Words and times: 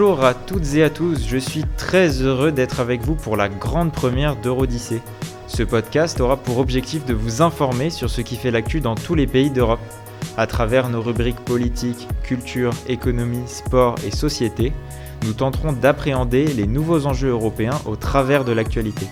Bonjour 0.00 0.24
à 0.24 0.32
toutes 0.32 0.76
et 0.76 0.84
à 0.84 0.90
tous, 0.90 1.26
je 1.26 1.38
suis 1.38 1.64
très 1.76 2.22
heureux 2.22 2.52
d'être 2.52 2.78
avec 2.78 3.00
vous 3.00 3.16
pour 3.16 3.36
la 3.36 3.48
grande 3.48 3.90
première 3.90 4.36
d'Eurodyssée. 4.36 5.02
Ce 5.48 5.64
podcast 5.64 6.20
aura 6.20 6.36
pour 6.36 6.58
objectif 6.58 7.04
de 7.04 7.14
vous 7.14 7.42
informer 7.42 7.90
sur 7.90 8.08
ce 8.08 8.20
qui 8.20 8.36
fait 8.36 8.52
l'actu 8.52 8.80
dans 8.80 8.94
tous 8.94 9.16
les 9.16 9.26
pays 9.26 9.50
d'Europe. 9.50 9.80
À 10.36 10.46
travers 10.46 10.88
nos 10.88 11.02
rubriques 11.02 11.40
politiques, 11.40 12.06
culture, 12.22 12.72
économie, 12.86 13.42
sport 13.48 13.96
et 14.06 14.12
société, 14.12 14.72
nous 15.24 15.32
tenterons 15.32 15.72
d'appréhender 15.72 16.44
les 16.44 16.68
nouveaux 16.68 17.06
enjeux 17.06 17.30
européens 17.30 17.80
au 17.84 17.96
travers 17.96 18.44
de 18.44 18.52
l'actualité. 18.52 19.08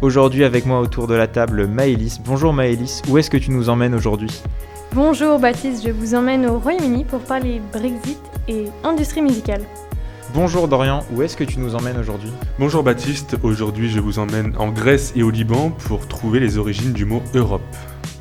Aujourd'hui 0.00 0.44
avec 0.44 0.64
moi 0.64 0.78
autour 0.78 1.08
de 1.08 1.14
la 1.14 1.26
table 1.26 1.66
Maëlys. 1.66 2.20
Bonjour 2.24 2.52
Maëlys, 2.52 3.02
où 3.08 3.18
est-ce 3.18 3.30
que 3.30 3.36
tu 3.36 3.50
nous 3.50 3.68
emmènes 3.68 3.96
aujourd'hui? 3.96 4.30
Bonjour 4.92 5.40
Baptiste, 5.40 5.84
je 5.84 5.90
vous 5.90 6.14
emmène 6.14 6.46
au 6.46 6.60
Royaume-Uni 6.60 7.04
pour 7.04 7.18
parler 7.18 7.60
Brexit 7.72 8.20
et 8.46 8.66
industrie 8.84 9.22
musicale. 9.22 9.62
Bonjour 10.32 10.68
Dorian, 10.68 11.04
où 11.12 11.22
est-ce 11.22 11.36
que 11.36 11.42
tu 11.42 11.58
nous 11.58 11.74
emmènes 11.74 11.98
aujourd'hui 11.98 12.30
Bonjour 12.60 12.84
Baptiste, 12.84 13.36
aujourd'hui 13.42 13.90
je 13.90 13.98
vous 13.98 14.20
emmène 14.20 14.54
en 14.58 14.68
Grèce 14.68 15.12
et 15.16 15.24
au 15.24 15.30
Liban 15.30 15.70
pour 15.70 16.06
trouver 16.06 16.38
les 16.38 16.56
origines 16.56 16.92
du 16.92 17.04
mot 17.04 17.20
Europe. 17.34 17.62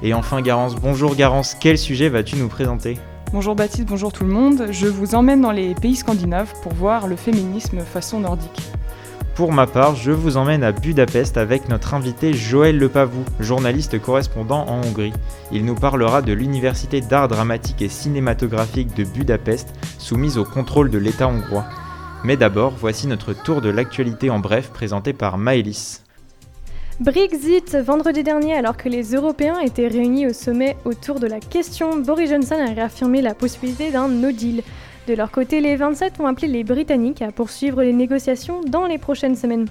Et 0.02 0.16
enfin 0.16 0.42
Garance, 0.42 0.76
bonjour 0.76 1.16
Garance, 1.16 1.56
quel 1.60 1.78
sujet 1.78 2.10
vas-tu 2.10 2.38
nous 2.38 2.48
présenter 2.48 2.98
Bonjour 3.32 3.54
Baptiste, 3.54 3.88
bonjour 3.88 4.12
tout 4.12 4.24
le 4.24 4.32
monde. 4.32 4.70
Je 4.72 4.88
vous 4.88 5.14
emmène 5.14 5.42
dans 5.42 5.52
les 5.52 5.76
pays 5.76 5.96
scandinaves 5.96 6.52
pour 6.64 6.74
voir 6.74 7.06
le 7.06 7.16
féminisme 7.16 7.82
façon 7.82 8.22
nordique. 8.22 8.72
Pour 9.36 9.54
ma 9.54 9.68
part, 9.68 9.96
je 9.96 10.12
vous 10.12 10.36
emmène 10.36 10.64
à 10.64 10.72
Budapest 10.72 11.38
avec 11.38 11.70
notre 11.70 11.94
invité 11.94 12.34
Joël 12.34 12.80
Lepavou, 12.80 13.24
journaliste 13.40 14.02
correspondant 14.02 14.66
en 14.68 14.82
Hongrie. 14.84 15.14
Il 15.52 15.64
nous 15.64 15.76
parlera 15.76 16.24
de 16.24 16.34
l'Université 16.34 17.02
d'art 17.02 17.28
dramatique 17.28 17.84
et 17.84 17.88
cinématographique 17.88 18.96
de 18.96 19.04
Budapest, 19.04 19.76
soumise 20.00 20.40
au 20.40 20.44
contrôle 20.44 20.90
de 20.90 20.98
l'État 20.98 21.28
hongrois. 21.28 21.66
Mais 22.26 22.36
d'abord, 22.36 22.74
voici 22.78 23.08
notre 23.08 23.34
tour 23.34 23.62
de 23.62 23.70
l'actualité 23.70 24.30
en 24.30 24.40
bref 24.40 24.72
présenté 24.72 25.14
par 25.14 25.38
Maëlys. 25.38 26.04
Brexit, 27.00 27.78
vendredi 27.78 28.24
dernier, 28.24 28.56
alors 28.56 28.76
que 28.76 28.90
les 28.90 29.16
Européens 29.16 29.58
étaient 29.60 29.88
réunis 29.88 30.28
au 30.28 30.34
sommet 30.34 30.76
autour 30.84 31.22
de 31.22 31.28
la 31.28 31.40
question, 31.40 31.98
Boris 31.98 32.30
Johnson 32.30 32.58
a 32.60 32.74
réaffirmé 32.74 33.22
la 33.22 33.34
possibilité 33.34 33.90
d'un 33.92 34.10
no 34.10 34.34
deal. 34.34 34.64
De 35.08 35.14
leur 35.14 35.32
côté, 35.32 35.62
les 35.62 35.78
27 35.78 36.20
ont 36.20 36.28
appelé 36.28 36.50
les 36.50 36.66
Britanniques 36.66 37.22
à 37.22 37.32
poursuivre 37.32 37.82
les 37.82 37.94
négociations 37.94 38.62
dans 38.68 38.86
les 38.86 38.98
prochaines 38.98 39.38
semaines. 39.38 39.68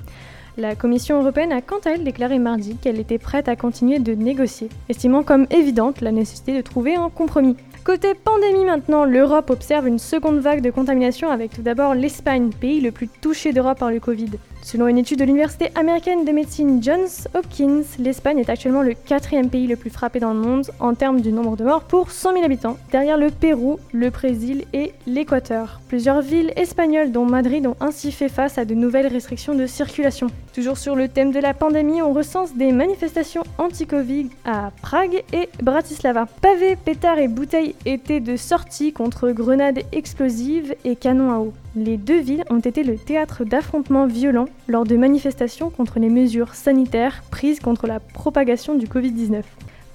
La 0.56 0.74
Commission 0.74 1.20
européenne 1.20 1.52
a 1.52 1.60
quant 1.60 1.80
à 1.84 1.90
elle 1.90 2.02
déclaré 2.02 2.38
mardi 2.38 2.76
qu'elle 2.76 2.98
était 2.98 3.18
prête 3.18 3.48
à 3.48 3.56
continuer 3.56 3.98
de 3.98 4.14
négocier, 4.14 4.70
estimant 4.88 5.22
comme 5.22 5.46
évidente 5.50 6.00
la 6.00 6.12
nécessité 6.12 6.56
de 6.56 6.62
trouver 6.62 6.96
un 6.96 7.10
compromis. 7.10 7.56
Côté 7.84 8.14
pandémie 8.14 8.64
maintenant, 8.64 9.04
l'Europe 9.04 9.50
observe 9.50 9.88
une 9.88 9.98
seconde 9.98 10.40
vague 10.40 10.60
de 10.60 10.70
contamination 10.70 11.30
avec 11.30 11.52
tout 11.52 11.62
d'abord 11.62 11.94
l'Espagne, 11.94 12.50
pays 12.50 12.80
le 12.80 12.92
plus 12.92 13.08
touché 13.08 13.52
d'Europe 13.52 13.78
par 13.78 13.90
le 13.90 14.00
Covid. 14.00 14.30
Selon 14.70 14.86
une 14.86 14.98
étude 14.98 15.20
de 15.20 15.24
l'université 15.24 15.70
américaine 15.76 16.26
de 16.26 16.30
médecine 16.30 16.82
Johns 16.82 17.26
Hopkins, 17.32 17.84
l'Espagne 17.98 18.40
est 18.40 18.50
actuellement 18.50 18.82
le 18.82 18.92
quatrième 18.92 19.48
pays 19.48 19.66
le 19.66 19.76
plus 19.76 19.88
frappé 19.88 20.20
dans 20.20 20.34
le 20.34 20.40
monde 20.40 20.66
en 20.78 20.92
termes 20.92 21.22
du 21.22 21.32
nombre 21.32 21.56
de 21.56 21.64
morts 21.64 21.84
pour 21.84 22.10
100 22.10 22.34
000 22.34 22.44
habitants, 22.44 22.76
derrière 22.92 23.16
le 23.16 23.30
Pérou, 23.30 23.78
le 23.94 24.10
Brésil 24.10 24.66
et 24.74 24.92
l'Équateur. 25.06 25.80
Plusieurs 25.88 26.20
villes 26.20 26.52
espagnoles, 26.54 27.12
dont 27.12 27.24
Madrid, 27.24 27.66
ont 27.66 27.76
ainsi 27.80 28.12
fait 28.12 28.28
face 28.28 28.58
à 28.58 28.66
de 28.66 28.74
nouvelles 28.74 29.06
restrictions 29.06 29.54
de 29.54 29.66
circulation. 29.66 30.26
Toujours 30.52 30.76
sur 30.76 30.96
le 30.96 31.08
thème 31.08 31.32
de 31.32 31.40
la 31.40 31.54
pandémie, 31.54 32.02
on 32.02 32.12
recense 32.12 32.54
des 32.54 32.70
manifestations 32.70 33.44
anti-Covid 33.56 34.28
à 34.44 34.70
Prague 34.82 35.22
et 35.32 35.48
Bratislava. 35.62 36.26
Pavés, 36.42 36.76
pétards 36.76 37.20
et 37.20 37.28
bouteilles 37.28 37.74
étaient 37.86 38.20
de 38.20 38.36
sortie 38.36 38.92
contre 38.92 39.30
grenades 39.30 39.80
explosives 39.92 40.74
et 40.84 40.94
canons 40.94 41.32
à 41.32 41.38
eau. 41.38 41.54
Les 41.78 41.96
deux 41.96 42.18
villes 42.18 42.42
ont 42.50 42.58
été 42.58 42.82
le 42.82 42.98
théâtre 42.98 43.44
d'affrontements 43.44 44.08
violents 44.08 44.48
lors 44.66 44.82
de 44.82 44.96
manifestations 44.96 45.70
contre 45.70 46.00
les 46.00 46.08
mesures 46.08 46.56
sanitaires 46.56 47.22
prises 47.30 47.60
contre 47.60 47.86
la 47.86 48.00
propagation 48.00 48.74
du 48.74 48.86
Covid-19. 48.86 49.44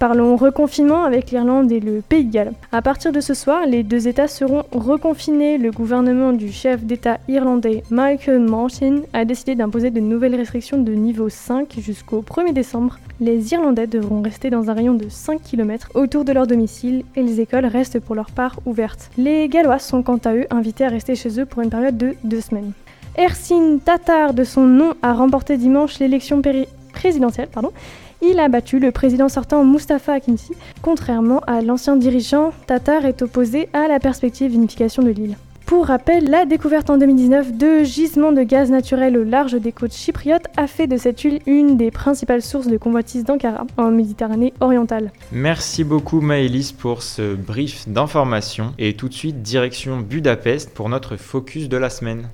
Parlons 0.06 0.36
reconfinement 0.36 1.04
avec 1.04 1.30
l'Irlande 1.30 1.72
et 1.72 1.80
le 1.80 2.02
Pays 2.02 2.26
de 2.26 2.30
Galles. 2.30 2.52
À 2.72 2.82
partir 2.82 3.10
de 3.10 3.22
ce 3.22 3.32
soir, 3.32 3.64
les 3.66 3.82
deux 3.82 4.06
États 4.06 4.28
seront 4.28 4.64
reconfinés. 4.70 5.56
Le 5.56 5.70
gouvernement 5.70 6.34
du 6.34 6.52
chef 6.52 6.84
d'État 6.84 7.20
irlandais 7.26 7.82
Michael 7.88 8.40
Martin 8.40 9.00
a 9.14 9.24
décidé 9.24 9.54
d'imposer 9.54 9.90
de 9.90 10.00
nouvelles 10.00 10.34
restrictions 10.34 10.76
de 10.76 10.92
niveau 10.92 11.30
5 11.30 11.76
jusqu'au 11.78 12.20
1er 12.20 12.52
décembre. 12.52 12.98
Les 13.18 13.54
Irlandais 13.54 13.86
devront 13.86 14.20
rester 14.20 14.50
dans 14.50 14.68
un 14.68 14.74
rayon 14.74 14.92
de 14.92 15.08
5 15.08 15.42
km 15.42 15.88
autour 15.94 16.26
de 16.26 16.32
leur 16.32 16.46
domicile 16.46 17.04
et 17.16 17.22
les 17.22 17.40
écoles 17.40 17.64
restent 17.64 18.00
pour 18.00 18.14
leur 18.14 18.30
part 18.30 18.60
ouvertes. 18.66 19.10
Les 19.16 19.48
Gallois 19.48 19.78
sont 19.78 20.02
quant 20.02 20.20
à 20.26 20.34
eux 20.34 20.44
invités 20.50 20.84
à 20.84 20.90
rester 20.90 21.14
chez 21.14 21.40
eux 21.40 21.46
pour 21.46 21.62
une 21.62 21.70
période 21.70 21.96
de 21.96 22.14
deux 22.24 22.42
semaines. 22.42 22.72
Ersin 23.16 23.78
Tatar, 23.82 24.34
de 24.34 24.44
son 24.44 24.66
nom, 24.66 24.92
a 25.00 25.14
remporté 25.14 25.56
dimanche 25.56 25.98
l'élection 25.98 26.42
présidentielle. 26.92 27.48
Pardon. 27.50 27.72
Il 28.22 28.38
a 28.40 28.48
battu 28.48 28.78
le 28.78 28.90
président 28.90 29.28
sortant 29.28 29.64
Mustafa 29.64 30.14
Akinci. 30.14 30.52
Contrairement 30.82 31.40
à 31.46 31.60
l'ancien 31.60 31.96
dirigeant, 31.96 32.52
Tatar 32.66 33.04
est 33.04 33.22
opposé 33.22 33.68
à 33.72 33.88
la 33.88 33.98
perspective 33.98 34.52
d'unification 34.52 35.02
de 35.02 35.10
l'île. 35.10 35.36
Pour 35.66 35.86
rappel, 35.86 36.28
la 36.28 36.44
découverte 36.44 36.90
en 36.90 36.98
2019 36.98 37.56
de 37.56 37.84
gisements 37.84 38.32
de 38.32 38.42
gaz 38.42 38.70
naturel 38.70 39.16
au 39.16 39.24
large 39.24 39.54
des 39.54 39.72
côtes 39.72 39.94
chypriotes 39.94 40.46
a 40.58 40.66
fait 40.66 40.86
de 40.86 40.98
cette 40.98 41.24
île 41.24 41.40
une 41.46 41.78
des 41.78 41.90
principales 41.90 42.42
sources 42.42 42.66
de 42.66 42.76
convoitise 42.76 43.24
d'Ankara 43.24 43.66
en 43.78 43.90
Méditerranée 43.90 44.52
orientale. 44.60 45.10
Merci 45.32 45.82
beaucoup 45.82 46.20
Maëlys 46.20 46.72
pour 46.72 47.02
ce 47.02 47.34
brief 47.34 47.88
d'information 47.88 48.74
et 48.78 48.94
tout 48.94 49.08
de 49.08 49.14
suite 49.14 49.40
direction 49.40 50.00
Budapest 50.00 50.74
pour 50.74 50.90
notre 50.90 51.16
focus 51.16 51.70
de 51.70 51.78
la 51.78 51.88
semaine. 51.88 52.28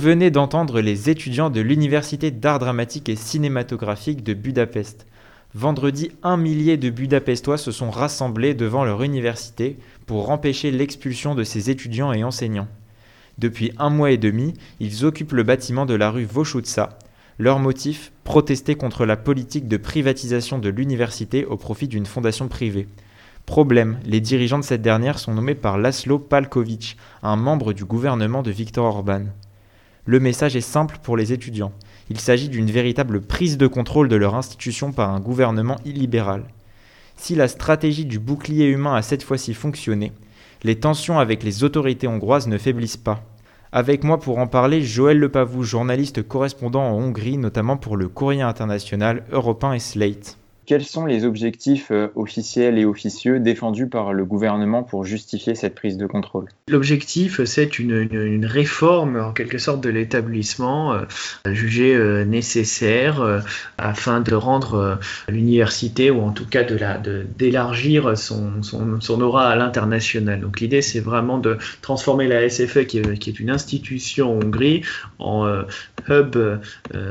Venez 0.00 0.30
d'entendre 0.30 0.80
les 0.80 1.10
étudiants 1.10 1.50
de 1.50 1.60
l'Université 1.60 2.30
d'art 2.30 2.58
dramatique 2.58 3.10
et 3.10 3.16
cinématographique 3.16 4.24
de 4.24 4.32
Budapest. 4.32 5.06
Vendredi, 5.54 6.10
un 6.22 6.38
millier 6.38 6.78
de 6.78 6.88
Budapestois 6.88 7.58
se 7.58 7.70
sont 7.70 7.90
rassemblés 7.90 8.54
devant 8.54 8.82
leur 8.82 9.02
université 9.02 9.76
pour 10.06 10.30
empêcher 10.30 10.70
l'expulsion 10.70 11.34
de 11.34 11.44
ces 11.44 11.68
étudiants 11.68 12.14
et 12.14 12.24
enseignants. 12.24 12.68
Depuis 13.36 13.72
un 13.78 13.90
mois 13.90 14.10
et 14.10 14.16
demi, 14.16 14.54
ils 14.80 15.04
occupent 15.04 15.32
le 15.32 15.42
bâtiment 15.42 15.84
de 15.84 15.94
la 15.94 16.10
rue 16.10 16.24
Vochutsa. 16.24 16.98
Leur 17.38 17.58
motif 17.58 18.10
Protester 18.24 18.76
contre 18.76 19.04
la 19.04 19.18
politique 19.18 19.68
de 19.68 19.76
privatisation 19.76 20.58
de 20.58 20.70
l'université 20.70 21.44
au 21.44 21.58
profit 21.58 21.88
d'une 21.88 22.06
fondation 22.06 22.48
privée. 22.48 22.88
Problème, 23.44 23.98
les 24.06 24.20
dirigeants 24.20 24.60
de 24.60 24.64
cette 24.64 24.82
dernière 24.82 25.18
sont 25.18 25.34
nommés 25.34 25.54
par 25.54 25.76
Laszlo 25.76 26.18
Palkovic, 26.18 26.96
un 27.22 27.36
membre 27.36 27.74
du 27.74 27.84
gouvernement 27.84 28.42
de 28.42 28.50
Viktor 28.50 28.86
Orban. 28.86 29.24
Le 30.06 30.18
message 30.18 30.56
est 30.56 30.60
simple 30.60 30.98
pour 31.02 31.16
les 31.16 31.32
étudiants. 31.32 31.72
Il 32.08 32.18
s'agit 32.18 32.48
d'une 32.48 32.70
véritable 32.70 33.20
prise 33.20 33.58
de 33.58 33.66
contrôle 33.66 34.08
de 34.08 34.16
leur 34.16 34.34
institution 34.34 34.92
par 34.92 35.10
un 35.10 35.20
gouvernement 35.20 35.76
illibéral. 35.84 36.44
Si 37.16 37.34
la 37.34 37.48
stratégie 37.48 38.06
du 38.06 38.18
bouclier 38.18 38.66
humain 38.66 38.94
a 38.94 39.02
cette 39.02 39.22
fois-ci 39.22 39.52
fonctionné, 39.52 40.12
les 40.62 40.80
tensions 40.80 41.18
avec 41.18 41.42
les 41.42 41.64
autorités 41.64 42.08
hongroises 42.08 42.48
ne 42.48 42.58
faiblissent 42.58 42.96
pas. 42.96 43.22
Avec 43.72 44.02
moi 44.02 44.18
pour 44.18 44.38
en 44.38 44.46
parler, 44.46 44.82
Joël 44.82 45.18
Lepavou, 45.18 45.62
journaliste 45.62 46.26
correspondant 46.26 46.82
en 46.82 46.94
Hongrie, 46.94 47.38
notamment 47.38 47.76
pour 47.76 47.96
le 47.96 48.08
Courrier 48.08 48.42
international, 48.42 49.24
Europe 49.30 49.62
1 49.62 49.74
et 49.74 49.78
Slate. 49.78 50.39
Quels 50.70 50.84
sont 50.84 51.04
les 51.04 51.24
objectifs 51.24 51.90
euh, 51.90 52.12
officiels 52.14 52.78
et 52.78 52.84
officieux 52.84 53.40
défendus 53.40 53.88
par 53.88 54.12
le 54.12 54.24
gouvernement 54.24 54.84
pour 54.84 55.04
justifier 55.04 55.56
cette 55.56 55.74
prise 55.74 55.96
de 55.96 56.06
contrôle? 56.06 56.46
L'objectif, 56.70 57.42
c'est 57.42 57.80
une, 57.80 58.46
réforme 58.46 59.16
en 59.16 59.32
quelque 59.32 59.58
sorte 59.58 59.80
de 59.80 59.90
l'établissement 59.90 60.92
euh, 60.92 61.00
jugé 61.46 61.96
euh, 61.96 62.24
nécessaire 62.24 63.20
euh, 63.20 63.40
afin 63.76 64.20
de 64.20 64.32
rendre 64.36 65.00
l'université, 65.28 66.12
ou 66.12 66.20
en 66.20 66.30
tout 66.30 66.46
cas 66.46 66.62
d'élargir 66.62 68.16
son, 68.16 68.62
son, 68.62 69.20
aura 69.20 69.48
à 69.48 69.56
l'international. 69.56 70.40
Donc 70.40 70.60
l'idée, 70.60 70.82
c'est 70.82 71.00
vraiment 71.00 71.38
de 71.38 71.58
transformer 71.82 72.28
la 72.28 72.48
SFE, 72.48 72.84
qui 72.86 72.98
est, 72.98 73.40
une 73.40 73.50
institution 73.50 74.38
en 74.38 74.44
Hongrie, 74.44 74.82
en 75.18 75.64
hub, 76.08 76.36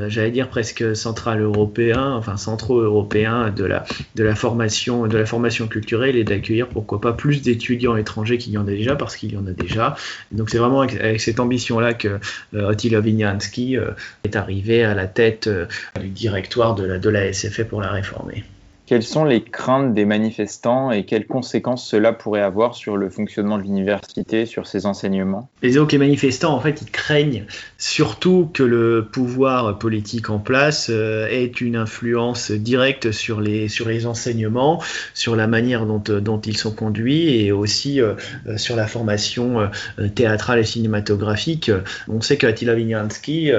j'allais 0.07 0.31
dire 0.31 0.47
presque 0.47 0.95
central 0.95 1.41
européen, 1.41 2.13
enfin 2.13 2.37
centro-européen 2.37 3.48
de 3.51 3.65
la, 3.65 4.35
formation 4.35 5.67
culturelle 5.67 6.15
et 6.15 6.23
d'accueillir 6.23 6.67
pourquoi 6.67 7.01
pas 7.01 7.13
plus 7.13 7.41
d'étudiants 7.41 7.95
étrangers 7.95 8.37
qu'il 8.37 8.53
y 8.53 8.57
en 8.57 8.67
a 8.67 8.71
déjà 8.71 8.95
parce 8.95 9.15
qu'il 9.15 9.33
y 9.33 9.37
en 9.37 9.45
a 9.47 9.51
déjà. 9.51 9.95
Donc 10.31 10.49
c'est 10.49 10.57
vraiment 10.57 10.81
avec, 10.81 11.19
cette 11.19 11.39
ambition 11.39 11.79
là 11.79 11.93
que 11.93 12.19
euh, 12.53 12.69
Attila 12.69 12.99
euh, 12.99 13.91
est 14.23 14.35
arrivé 14.35 14.83
à 14.83 14.93
la 14.93 15.07
tête 15.07 15.47
euh, 15.47 15.65
du 15.99 16.09
directoire 16.09 16.75
de 16.75 16.85
la, 16.85 16.99
de 16.99 17.09
la 17.09 17.33
SFE 17.33 17.63
pour 17.63 17.81
la 17.81 17.91
réformer. 17.91 18.43
Quelles 18.89 19.03
sont 19.03 19.23
les 19.23 19.43
craintes 19.43 19.93
des 19.93 20.03
manifestants 20.03 20.89
et 20.89 21.05
quelles 21.05 21.27
conséquences 21.27 21.87
cela 21.87 22.11
pourrait 22.11 22.41
avoir 22.41 22.73
sur 22.73 22.97
le 22.97 23.11
fonctionnement 23.11 23.59
de 23.59 23.61
l'université, 23.61 24.47
sur 24.47 24.65
ses 24.65 24.87
enseignements? 24.87 25.47
Les 25.61 25.73
les 25.73 25.97
manifestants, 25.99 26.55
en 26.55 26.59
fait, 26.59 26.81
ils 26.81 26.89
craignent 26.89 27.45
surtout 27.77 28.49
que 28.51 28.63
le 28.63 29.07
pouvoir 29.11 29.77
politique 29.77 30.31
en 30.31 30.39
place 30.39 30.87
euh, 30.89 31.27
ait 31.27 31.45
une 31.45 31.75
influence 31.75 32.49
directe 32.49 33.11
sur 33.11 33.41
les, 33.41 33.67
sur 33.67 33.87
les 33.87 34.07
enseignements, 34.07 34.81
sur 35.13 35.35
la 35.35 35.45
manière 35.45 35.85
dont, 35.85 36.01
euh, 36.09 36.19
dont 36.19 36.41
ils 36.41 36.57
sont 36.57 36.73
conduits 36.73 37.45
et 37.45 37.51
aussi 37.51 38.01
euh, 38.01 38.15
sur 38.57 38.75
la 38.75 38.87
formation 38.87 39.69
théâtrale 40.15 40.57
et 40.57 40.63
cinématographique. 40.63 41.71
On 42.07 42.21
sait 42.21 42.37
qu'Attila 42.37 42.73
Vignansky, 42.73 43.51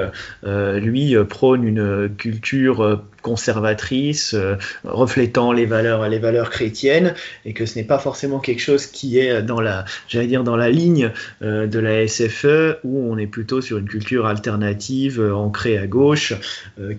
lui, 0.43 1.15
prône 1.29 1.63
une 1.63 2.09
culture 2.17 3.01
conservatrice, 3.21 4.33
euh, 4.33 4.55
reflétant 5.21 5.51
les 5.51 5.67
valeurs, 5.67 6.09
les 6.09 6.17
valeurs 6.17 6.49
chrétiennes, 6.49 7.13
et 7.45 7.53
que 7.53 7.67
ce 7.67 7.77
n'est 7.77 7.85
pas 7.85 7.99
forcément 7.99 8.39
quelque 8.39 8.59
chose 8.59 8.87
qui 8.87 9.19
est 9.19 9.43
dans 9.43 9.61
la, 9.61 9.85
j'allais 10.07 10.25
dire, 10.25 10.43
dans 10.43 10.55
la 10.55 10.69
ligne 10.69 11.11
euh, 11.43 11.67
de 11.67 11.77
la 11.77 12.07
SFE, 12.07 12.79
où 12.83 13.11
on 13.11 13.17
est 13.19 13.27
plutôt 13.27 13.61
sur 13.61 13.77
une 13.77 13.87
culture 13.87 14.25
alternative 14.25 15.21
euh, 15.21 15.35
ancrée 15.35 15.77
à 15.77 15.85
gauche, 15.85 16.33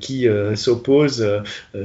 qui 0.01 0.29
s'oppose 0.55 1.27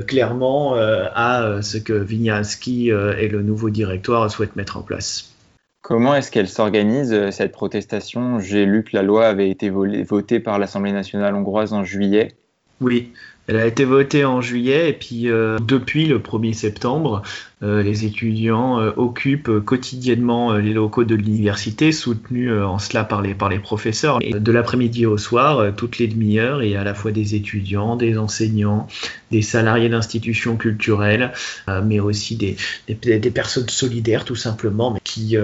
clairement 0.06 0.76
à 0.76 1.62
ce 1.62 1.78
que 1.78 1.94
Vignalski 1.94 2.90
et 2.90 3.28
le 3.28 3.42
nouveau 3.42 3.70
directoire 3.70 4.30
souhaitent 4.30 4.56
mettre 4.56 4.78
en 4.78 4.82
place. 4.82 5.34
Comment 5.82 6.16
est-ce 6.16 6.32
qu'elle 6.32 6.48
s'organise, 6.48 7.30
cette 7.32 7.52
protestation? 7.52 8.40
J'ai 8.40 8.66
lu 8.66 8.84
que 8.84 8.96
la 8.96 9.04
loi 9.04 9.28
avait 9.28 9.50
été 9.50 9.70
votée 9.70 10.40
par 10.40 10.60
l'Assemblée 10.60 10.92
nationale 10.92 11.36
hongroise 11.36 11.74
en 11.74 11.84
juillet. 11.84 12.36
Oui, 12.82 13.12
elle 13.48 13.58
a 13.58 13.66
été 13.66 13.86
votée 13.86 14.26
en 14.26 14.42
juillet 14.42 14.90
et 14.90 14.94
puis 14.94 15.30
euh, 15.30 15.58
depuis 15.60 16.06
le 16.06 16.20
1er 16.20 16.54
septembre, 16.54 17.22
les 17.62 18.06
étudiants 18.06 18.80
euh, 18.80 18.92
occupent 18.98 19.60
quotidiennement 19.66 20.54
les 20.54 20.74
locaux 20.74 21.06
de 21.06 21.16
l'université, 21.16 21.92
soutenus 21.92 22.52
en 22.52 22.78
cela 22.78 23.04
par 23.04 23.22
les, 23.22 23.34
par 23.34 23.50
les 23.50 23.58
professeurs. 23.58 24.20
De 24.20 24.52
l'après-midi 24.52 25.06
au 25.06 25.18
soir, 25.18 25.74
toutes 25.76 25.98
les 25.98 26.08
demi-heures, 26.08 26.62
il 26.62 26.72
y 26.72 26.76
a 26.76 26.82
à 26.82 26.84
la 26.84 26.94
fois 26.94 27.12
des 27.12 27.34
étudiants, 27.34 27.96
des 27.96 28.18
enseignants, 28.18 28.88
des 29.32 29.42
salariés 29.42 29.90
d'institutions 29.90 30.56
culturelles, 30.56 31.32
mais 31.86 32.00
aussi 32.00 32.36
des, 32.36 32.56
des, 32.88 33.32
personnes 33.32 33.70
solidaires 33.70 34.24
tout 34.24 34.36
simplement, 34.36 34.98
qui 35.04 35.36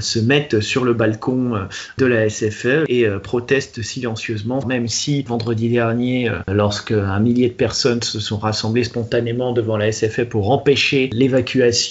se 0.00 0.18
mettent 0.18 0.60
sur 0.60 0.84
le 0.84 0.92
balcon 0.92 1.66
de 1.98 2.06
la 2.06 2.28
SFE 2.28 2.84
et 2.88 3.06
protestent 3.22 3.82
silencieusement, 3.82 4.64
même 4.66 4.88
si 4.88 5.22
vendredi 5.22 5.68
dernier, 5.68 6.30
lorsque 6.48 6.92
un 6.92 7.20
milliers 7.20 7.48
de 7.48 7.54
personnes 7.54 8.02
se 8.02 8.20
sont 8.20 8.38
rassemblées 8.38 8.84
spontanément 8.84 9.52
devant 9.52 9.76
la 9.76 9.92
SFE 9.92 10.24
pour 10.28 10.50
empêcher 10.50 11.10
l'évacuation 11.12 11.43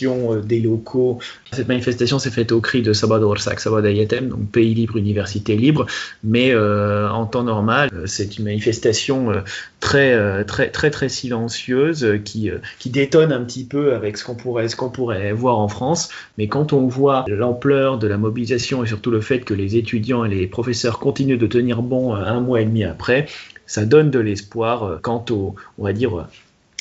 euh, 0.06 0.42
des 0.42 0.60
locaux. 0.60 1.20
Cette 1.52 1.68
manifestation 1.68 2.20
s'est 2.20 2.32
faite 2.32 2.52
au 2.52 2.62
cri 2.62 2.82
de 2.82 2.94
Sabador 2.94 3.40
Sak 3.40 3.60
Sabadayetem, 3.60 4.30
donc 4.30 4.52
pays 4.52 4.74
libre, 4.74 4.98
université 4.98 5.56
libre, 5.56 5.86
mais 6.24 6.52
euh, 6.52 7.10
en 7.10 7.26
temps 7.26 7.44
normal, 7.44 7.90
euh, 7.94 8.06
c'est 8.06 8.38
une 8.38 8.46
manifestation 8.46 9.32
très, 9.80 10.44
très, 10.46 10.70
très, 10.70 10.90
très 10.90 11.10
silencieuse 11.10 12.20
qui, 12.24 12.50
qui 12.80 12.90
détonne 12.90 13.32
un 13.32 13.44
petit 13.44 13.66
peu 13.66 13.94
avec 13.94 14.18
ce 14.18 14.26
qu'on 14.26 14.36
pourrait, 14.36 14.68
ce 14.68 14.76
qu'on 14.76 14.90
pourrait 14.90 15.34
voir 15.34 15.60
en 15.60 15.68
France. 15.68 16.10
Mais 16.38 16.48
quand 16.48 16.74
on 16.74 16.88
voit 16.88 17.26
l'ampleur 17.28 17.98
de 17.98 18.08
la 18.08 18.18
mobilisation 18.18 18.84
et 18.84 18.88
surtout 18.88 19.12
le 19.12 19.22
fait 19.22 19.42
que 19.42 19.54
les 19.54 19.76
étudiants 19.78 20.26
et 20.26 20.30
les 20.30 20.48
professeurs 20.48 21.00
continuent 21.00 21.38
de 21.38 21.48
tenir 21.48 21.82
bon 21.82 22.16
un 22.16 22.40
mois 22.40 22.62
et 22.62 22.66
demi 22.66 22.84
après, 22.84 23.28
ça 23.66 23.86
donne 23.86 24.10
de 24.10 24.20
l'espoir 24.20 25.00
quant 25.02 25.26
au, 25.30 25.56
on 25.78 25.84
va 25.84 25.94
dire, 25.94 26.28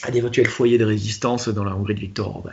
à 0.02 0.10
d'éventuels 0.10 0.48
foyers 0.48 0.78
de 0.78 0.84
résistance 0.84 1.48
dans 1.48 1.64
la 1.64 1.74
Hongrie 1.76 1.94
de 1.94 2.00
Viktor 2.00 2.28
Orban. 2.28 2.50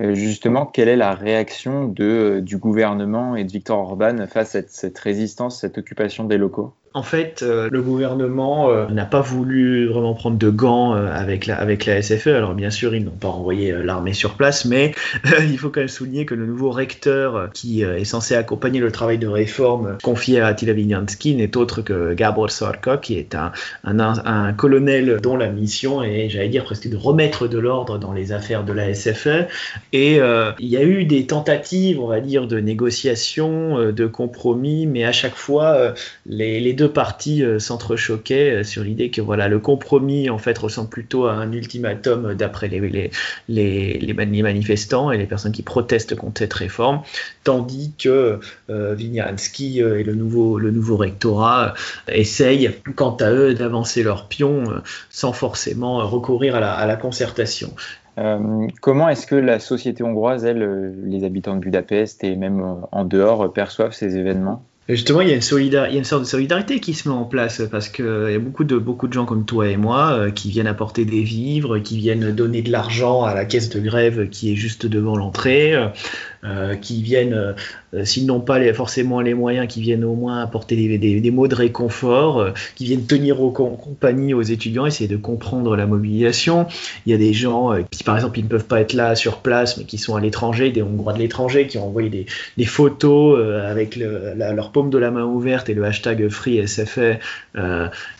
Euh, 0.00 0.14
justement, 0.14 0.66
quelle 0.66 0.88
est 0.88 0.96
la 0.96 1.14
réaction 1.14 1.94
euh, 2.00 2.40
du 2.40 2.56
gouvernement 2.56 3.36
et 3.36 3.44
de 3.44 3.52
Viktor 3.52 3.78
Orban 3.78 4.26
face 4.26 4.54
à 4.54 4.62
cette 4.66 4.98
résistance, 4.98 5.60
cette 5.60 5.78
occupation 5.78 6.24
des 6.24 6.38
locaux? 6.38 6.72
En 6.92 7.04
fait, 7.04 7.42
euh, 7.42 7.68
le 7.70 7.82
gouvernement 7.82 8.68
euh, 8.68 8.88
n'a 8.88 9.04
pas 9.04 9.20
voulu 9.20 9.86
vraiment 9.86 10.14
prendre 10.14 10.36
de 10.36 10.50
gants 10.50 10.96
euh, 10.96 11.06
avec, 11.08 11.46
la, 11.46 11.54
avec 11.54 11.86
la 11.86 12.02
SFE. 12.02 12.26
Alors 12.26 12.54
bien 12.54 12.70
sûr, 12.70 12.96
ils 12.96 13.04
n'ont 13.04 13.12
pas 13.12 13.28
envoyé 13.28 13.72
l'armée 13.72 14.12
sur 14.12 14.34
place, 14.34 14.64
mais 14.64 14.92
il 15.40 15.56
faut 15.56 15.70
quand 15.70 15.80
même 15.80 15.88
souligner 15.88 16.26
que 16.26 16.34
le 16.34 16.46
nouveau 16.46 16.72
recteur 16.72 17.50
qui 17.54 17.82
est 17.82 18.04
censé 18.04 18.34
accompagner 18.34 18.80
le 18.80 18.90
travail 18.90 19.18
de 19.18 19.28
réforme 19.28 19.98
confié 20.02 20.40
à 20.40 20.48
Attila 20.48 20.74
n'est 20.74 21.56
autre 21.56 21.82
que 21.82 22.14
Gabor 22.14 22.50
Sorko, 22.50 22.98
qui 22.98 23.16
est 23.16 23.36
un, 23.36 23.52
un, 23.84 24.00
un, 24.00 24.52
colonel 24.52 25.18
dont 25.22 25.36
la 25.36 25.48
mission 25.48 26.02
est, 26.02 26.28
j'allais 26.28 26.48
dire, 26.48 26.64
presque 26.64 26.88
de 26.88 26.96
remettre 26.96 27.46
de 27.46 27.58
l'ordre 27.58 27.98
dans 27.98 28.12
les 28.12 28.32
affaires 28.32 28.64
de 28.64 28.72
la 28.72 28.94
SFE. 28.94 29.46
Et 29.92 30.16
il 30.16 30.68
y 30.68 30.76
a 30.76 30.82
eu 30.82 31.04
des 31.04 31.26
tentatives, 31.26 32.00
on 32.00 32.06
va 32.06 32.20
dire, 32.20 32.48
de 32.48 32.58
négociation, 32.58 33.92
de 33.92 34.06
compromis, 34.06 34.86
mais 34.86 35.04
à 35.04 35.12
chaque 35.12 35.36
fois, 35.36 35.94
les, 36.26 36.60
les 36.60 36.72
deux 36.80 36.90
parties 36.90 37.44
euh, 37.44 37.58
s'entrechoquaient 37.58 38.60
euh, 38.60 38.64
sur 38.64 38.82
l'idée 38.82 39.10
que 39.10 39.20
voilà 39.20 39.48
le 39.48 39.58
compromis 39.58 40.30
en 40.30 40.38
fait 40.38 40.56
ressemble 40.56 40.88
plutôt 40.88 41.26
à 41.26 41.34
un 41.34 41.52
ultimatum 41.52 42.32
d'après 42.34 42.68
les, 42.68 42.80
les, 42.80 43.10
les, 43.48 43.98
les, 43.98 44.42
manifestants 44.42 45.10
et 45.10 45.18
les 45.18 45.26
personnes 45.26 45.52
qui 45.52 45.62
protestent 45.62 46.16
contre 46.16 46.38
cette 46.38 46.54
réforme, 46.54 47.02
tandis 47.44 47.92
que 48.02 48.40
euh, 48.70 48.94
Vignansky 48.94 49.80
et 49.80 50.02
le 50.02 50.14
nouveau, 50.14 50.58
le 50.58 50.70
nouveau 50.70 50.96
rectorat 50.96 51.74
essayent 52.08 52.70
quant 52.96 53.14
à 53.16 53.30
eux 53.30 53.52
d'avancer 53.52 54.02
leur 54.02 54.28
pion 54.28 54.64
sans 55.10 55.34
forcément 55.34 55.98
recourir 56.08 56.54
à 56.54 56.60
la, 56.60 56.72
à 56.72 56.86
la 56.86 56.96
concertation. 56.96 57.74
comment 58.80 59.08
est-ce 59.10 59.26
que 59.26 59.34
la 59.34 59.60
société 59.60 60.02
hongroise, 60.02 60.44
elle, 60.46 60.94
les 61.04 61.24
habitants 61.24 61.56
de 61.56 61.60
Budapest 61.60 62.24
et 62.24 62.36
même 62.36 62.84
en 62.90 63.04
dehors, 63.04 63.52
perçoivent 63.52 63.92
ces 63.92 64.16
événements? 64.16 64.64
Justement, 64.90 65.20
il 65.20 65.28
y, 65.28 65.76
a 65.76 65.90
une 65.90 66.04
sorte 66.04 66.22
de 66.22 66.26
solidarité 66.26 66.80
qui 66.80 66.94
se 66.94 67.08
met 67.08 67.14
en 67.14 67.24
place 67.24 67.62
parce 67.70 67.88
qu'il 67.88 68.04
y 68.04 68.34
a 68.34 68.38
beaucoup 68.38 68.64
de, 68.64 68.76
beaucoup 68.76 69.06
de 69.06 69.12
gens 69.12 69.24
comme 69.24 69.44
toi 69.44 69.68
et 69.68 69.76
moi 69.76 70.12
euh, 70.12 70.30
qui 70.30 70.50
viennent 70.50 70.66
apporter 70.66 71.04
des 71.04 71.22
vivres, 71.22 71.78
qui 71.78 71.96
viennent 71.96 72.32
donner 72.32 72.62
de 72.62 72.72
l'argent 72.72 73.22
à 73.22 73.34
la 73.34 73.44
caisse 73.44 73.68
de 73.68 73.78
grève 73.78 74.28
qui 74.28 74.52
est 74.52 74.56
juste 74.56 74.86
devant 74.86 75.16
l'entrée. 75.16 75.74
Euh, 76.42 76.74
qui 76.74 77.02
viennent, 77.02 77.54
euh, 77.92 78.04
s'ils 78.06 78.24
n'ont 78.24 78.40
pas 78.40 78.72
forcément 78.72 79.20
les 79.20 79.34
moyens, 79.34 79.68
qui 79.68 79.82
viennent 79.82 80.04
au 80.04 80.14
moins 80.14 80.42
apporter 80.42 80.96
des, 80.96 81.30
mots 81.30 81.48
de 81.48 81.54
réconfort, 81.54 82.40
euh, 82.40 82.50
qui 82.76 82.86
viennent 82.86 83.04
tenir 83.04 83.36
compagnie 83.36 84.32
aux 84.32 84.40
étudiants, 84.40 84.86
essayer 84.86 85.06
de 85.06 85.18
comprendre 85.18 85.76
la 85.76 85.84
mobilisation. 85.84 86.66
Il 87.04 87.12
y 87.12 87.14
a 87.14 87.18
des 87.18 87.34
gens 87.34 87.74
qui, 87.90 88.04
par 88.04 88.16
exemple, 88.16 88.38
ils 88.38 88.44
ne 88.44 88.48
peuvent 88.48 88.64
pas 88.64 88.80
être 88.80 88.94
là 88.94 89.14
sur 89.16 89.40
place, 89.42 89.76
mais 89.76 89.84
qui 89.84 89.98
sont 89.98 90.16
à 90.16 90.20
l'étranger, 90.20 90.70
des 90.70 90.80
Hongrois 90.82 91.12
de 91.12 91.18
l'étranger, 91.18 91.66
qui 91.66 91.76
ont 91.76 91.88
envoyé 91.88 92.08
des, 92.56 92.64
photos 92.64 93.38
avec 93.66 93.96
le, 93.96 94.32
leur 94.34 94.72
paume 94.72 94.88
de 94.88 94.96
la 94.96 95.10
main 95.10 95.24
ouverte 95.24 95.68
et 95.68 95.74
le 95.74 95.84
hashtag 95.84 96.28
FreeSFE, 96.30 97.18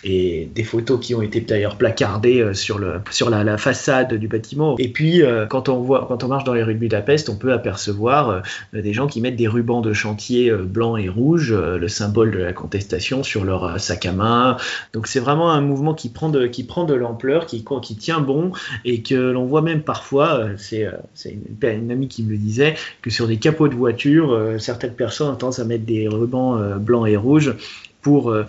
et 0.05 0.50
des 0.55 0.65
photos 0.65 1.00
qui 1.00 1.15
ont 1.15 1.23
été 1.23 1.41
d'ailleurs 1.41 1.77
placardées 1.77 2.53
sur 2.53 2.79
la, 2.79 3.45
la, 3.45 3.57
façade 3.57 4.12
du 4.12 4.29
bâtiment. 4.29 4.77
Et 4.79 4.89
puis, 4.89 5.23
quand, 5.49 5.71
on 5.71 5.81
voit, 5.81 6.05
quand 6.07 6.23
on 6.23 6.29
marche 6.29 6.45
dans 6.45 6.55
les 6.55 6.62
rues 6.62 6.75
de 6.75 6.81
Budapest, 6.81 7.31
on 7.31 7.37
peut 7.37 7.53
apercevoir 7.53 8.10
euh, 8.11 8.43
des 8.73 8.93
gens 8.93 9.07
qui 9.07 9.21
mettent 9.21 9.37
des 9.37 9.49
rubans 9.49 9.81
de 9.81 9.93
chantier 9.93 10.50
euh, 10.50 10.64
blancs 10.64 10.99
et 11.00 11.09
rouges, 11.09 11.52
euh, 11.52 11.79
le 11.79 11.88
symbole 11.88 12.33
de 12.33 12.38
la 12.38 12.52
contestation, 12.52 13.23
sur 13.23 13.45
leur 13.45 13.79
sac 13.81 14.07
à 14.07 14.12
main. 14.12 14.57
Donc 14.93 15.07
c'est 15.07 15.21
vraiment 15.21 15.50
un 15.50 15.61
mouvement 15.61 15.95
qui 15.95 16.09
prend 16.09 16.29
de, 16.29 16.47
qui 16.47 16.64
prend 16.64 16.85
de 16.85 16.95
l'ampleur, 16.95 17.47
qui, 17.47 17.64
tient 17.99 18.21
bon 18.21 18.52
et 18.85 19.02
que 19.02 19.14
l'on 19.14 19.45
voit 19.45 19.62
même 19.62 19.83
parfois, 19.83 20.49
c'est 20.57 20.87
une, 21.25 21.90
amie 21.90 22.09
qui 22.09 22.23
me 22.23 22.37
disait, 22.37 22.75
que 23.02 23.11
sur 23.11 23.26
des 23.26 23.37
capots 23.37 23.69
de 23.69 23.75
voiture, 23.75 24.57
certaines 24.59 24.95
personnes 24.95 25.29
ont 25.29 25.35
tendance 25.35 25.59
à 25.59 25.64
mettre 25.64 25.85
des 25.85 26.09
rubans 26.09 26.79
blancs 26.79 27.09
et 27.09 27.17
rouges 27.17 27.55
pour 28.02 28.30
euh, 28.30 28.47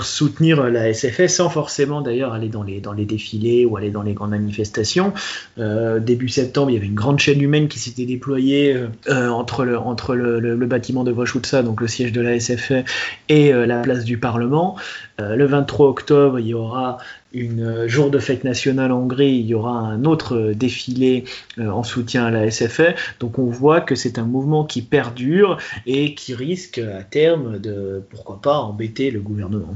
soutenir 0.00 0.70
la 0.70 0.92
SFS 0.92 1.28
sans 1.28 1.48
forcément 1.48 2.00
d'ailleurs 2.00 2.32
aller 2.32 2.48
dans 2.48 2.62
les, 2.62 2.80
dans 2.80 2.92
les 2.92 3.04
défilés 3.04 3.64
ou 3.64 3.76
aller 3.76 3.90
dans 3.90 4.02
les 4.02 4.14
grandes 4.14 4.30
manifestations. 4.30 5.12
Euh, 5.58 5.98
début 6.00 6.28
septembre, 6.28 6.70
il 6.70 6.74
y 6.74 6.76
avait 6.76 6.86
une 6.86 6.94
grande 6.94 7.18
chaîne 7.18 7.40
humaine 7.40 7.68
qui 7.68 7.78
s'était 7.78 8.06
déployée 8.06 8.76
euh, 9.08 9.28
entre, 9.28 9.64
le, 9.64 9.78
entre 9.78 10.14
le, 10.14 10.40
le, 10.40 10.66
bâtiment 10.66 11.04
de 11.04 11.12
Wachutsa, 11.12 11.62
donc 11.62 11.80
le 11.80 11.88
siège 11.88 12.12
de 12.12 12.20
la 12.20 12.38
SFE, 12.40 12.84
et 13.28 13.52
la 13.52 13.78
place 13.80 14.04
du 14.04 14.18
Parlement. 14.18 14.76
le 15.18 15.44
23 15.44 15.88
octobre, 15.88 16.38
il 16.38 16.46
y 16.46 16.54
aura 16.54 16.98
une 17.34 17.62
euh, 17.62 17.88
jour 17.88 18.10
de 18.10 18.18
fête 18.18 18.44
nationale 18.44 18.92
en 18.92 19.00
Hongrie, 19.00 19.36
il 19.36 19.46
y 19.46 19.54
aura 19.54 19.72
un 19.72 20.04
autre 20.04 20.36
euh, 20.36 20.54
défilé 20.54 21.24
euh, 21.58 21.68
en 21.68 21.82
soutien 21.82 22.24
à 22.24 22.30
la 22.30 22.50
SFE. 22.50 22.94
Donc 23.20 23.38
on 23.38 23.46
voit 23.46 23.80
que 23.80 23.94
c'est 23.94 24.18
un 24.18 24.24
mouvement 24.24 24.64
qui 24.64 24.82
perdure 24.82 25.58
et 25.86 26.14
qui 26.14 26.34
risque 26.34 26.78
à 26.78 27.02
terme 27.02 27.58
de, 27.58 28.02
pourquoi 28.10 28.40
pas, 28.40 28.58
embêter 28.58 29.10
le 29.10 29.20
gouvernement. 29.20 29.74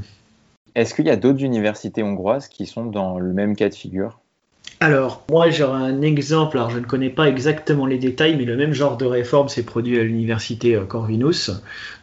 Est-ce 0.75 0.93
qu'il 0.93 1.05
y 1.05 1.11
a 1.11 1.17
d'autres 1.17 1.43
universités 1.43 2.01
hongroises 2.03 2.47
qui 2.47 2.65
sont 2.65 2.85
dans 2.85 3.19
le 3.19 3.33
même 3.33 3.55
cas 3.55 3.69
de 3.69 3.75
figure? 3.75 4.19
Alors, 4.81 5.25
moi 5.29 5.49
j'aurais 5.49 5.81
un 5.81 6.01
exemple, 6.01 6.57
alors 6.57 6.69
je 6.69 6.79
ne 6.79 6.85
connais 6.85 7.09
pas 7.09 7.27
exactement 7.27 7.85
les 7.85 7.97
détails, 7.97 8.37
mais 8.37 8.45
le 8.45 8.55
même 8.55 8.71
genre 8.71 8.95
de 8.95 9.03
réforme 9.03 9.49
s'est 9.49 9.63
produit 9.63 9.99
à 9.99 10.03
l'université 10.03 10.73
euh, 10.73 10.85
Corvinus, 10.85 11.51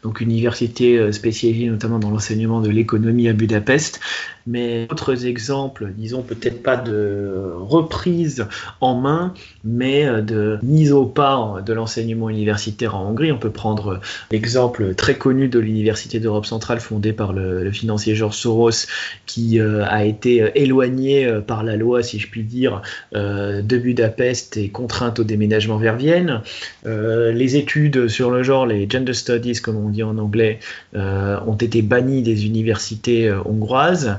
donc 0.02 0.20
université 0.20 0.98
euh, 0.98 1.10
spécialisée 1.10 1.70
notamment 1.70 1.98
dans 1.98 2.10
l'enseignement 2.10 2.60
de 2.60 2.68
l'économie 2.68 3.28
à 3.28 3.32
Budapest. 3.32 4.00
Mais 4.48 4.86
d'autres 4.86 5.26
exemples, 5.26 5.90
disons 5.96 6.22
peut-être 6.22 6.62
pas 6.62 6.76
de 6.76 7.54
reprise 7.56 8.46
en 8.82 8.94
main, 8.94 9.32
mais 9.64 10.04
euh, 10.04 10.20
de 10.20 10.58
mise 10.62 10.92
au 10.92 11.06
pas 11.06 11.62
de 11.64 11.72
l'enseignement 11.72 12.28
universitaire 12.28 12.94
en 12.94 13.08
Hongrie. 13.08 13.32
On 13.32 13.38
peut 13.38 13.50
prendre 13.50 14.00
l'exemple 14.30 14.94
très 14.94 15.16
connu 15.16 15.48
de 15.48 15.58
l'université 15.58 16.20
d'Europe 16.20 16.44
centrale 16.44 16.80
fondée 16.80 17.14
par 17.14 17.32
le, 17.32 17.72
financier 17.72 18.14
George 18.14 18.36
Soros, 18.36 18.86
qui 19.24 19.60
a 19.60 20.04
été 20.04 20.52
éloigné 20.54 21.28
par 21.46 21.64
la 21.64 21.76
loi, 21.76 22.02
si 22.02 22.18
je 22.20 22.28
puis 22.28 22.44
dire, 22.44 22.65
euh, 23.14 23.62
de 23.62 23.78
Budapest 23.78 24.56
et 24.56 24.68
contrainte 24.68 25.18
au 25.18 25.24
déménagement 25.24 25.76
vers 25.76 25.96
Vienne. 25.96 26.42
Euh, 26.86 27.32
les 27.32 27.56
études 27.56 28.08
sur 28.08 28.30
le 28.30 28.42
genre, 28.42 28.66
les 28.66 28.88
gender 28.88 29.14
studies 29.14 29.60
comme 29.60 29.76
on 29.76 29.88
dit 29.88 30.02
en 30.02 30.18
anglais, 30.18 30.58
euh, 30.94 31.38
ont 31.46 31.54
été 31.54 31.82
bannies 31.82 32.22
des 32.22 32.46
universités 32.46 33.32
hongroises. 33.44 34.18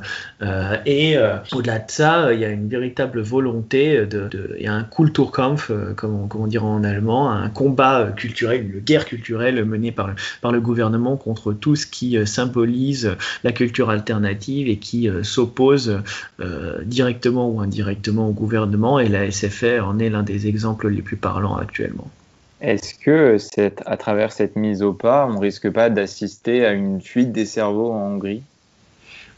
et 0.86 1.18
au-delà 1.54 1.80
de 1.80 1.92
ça, 1.92 2.34
il 2.34 2.40
y 2.40 2.46
a 2.46 2.50
une 2.50 2.68
véritable 2.68 3.22
volonté, 3.22 4.06
il 4.58 4.64
y 4.64 4.68
a 4.68 4.74
un 4.74 4.84
Kulturkampf, 4.84 5.72
comme 5.96 6.28
on, 6.34 6.48
dirait 6.48 6.66
en 6.66 6.84
allemand, 6.84 7.32
un 7.32 7.50
combat 7.50 8.12
culturel, 8.16 8.70
une 8.74 8.80
guerre 8.80 9.06
culturelle 9.06 9.64
menée 9.66 9.92
par 9.92 10.08
le, 10.52 10.62
gouvernement 10.62 11.18
contre 11.18 11.54
tout 11.54 11.76
ce 11.76 11.86
qui 11.86 12.18
symbolise 12.26 13.16
la 13.44 13.52
culture 13.52 13.90
alternative 13.90 14.68
et 14.68 14.78
qui 14.78 15.10
s'oppose 15.24 16.02
directement 16.86 17.50
ou 17.50 17.62
indirectement 17.62 18.30
gouvernement 18.38 19.00
et 19.00 19.10
la 19.10 19.30
SFR 19.30 19.84
en 19.86 20.00
est 20.00 20.10
l'un 20.10 20.24
des 20.24 20.48
exemples 20.48 20.88
les 20.88 21.02
plus 21.02 21.18
parlants 21.18 21.58
actuellement. 21.58 22.10
Est-ce 22.62 22.96
que 22.96 23.38
à 23.86 23.98
travers 23.98 24.32
cette 24.32 24.56
mise 24.56 24.82
au 24.82 24.94
pas, 24.94 25.28
on 25.30 25.40
risque 25.40 25.70
pas 25.70 25.90
d'assister 25.90 26.66
à 26.66 26.72
une 26.72 27.02
fuite 27.02 27.32
des 27.32 27.46
cerveaux 27.46 27.92
en 27.92 28.14
Hongrie? 28.14 28.42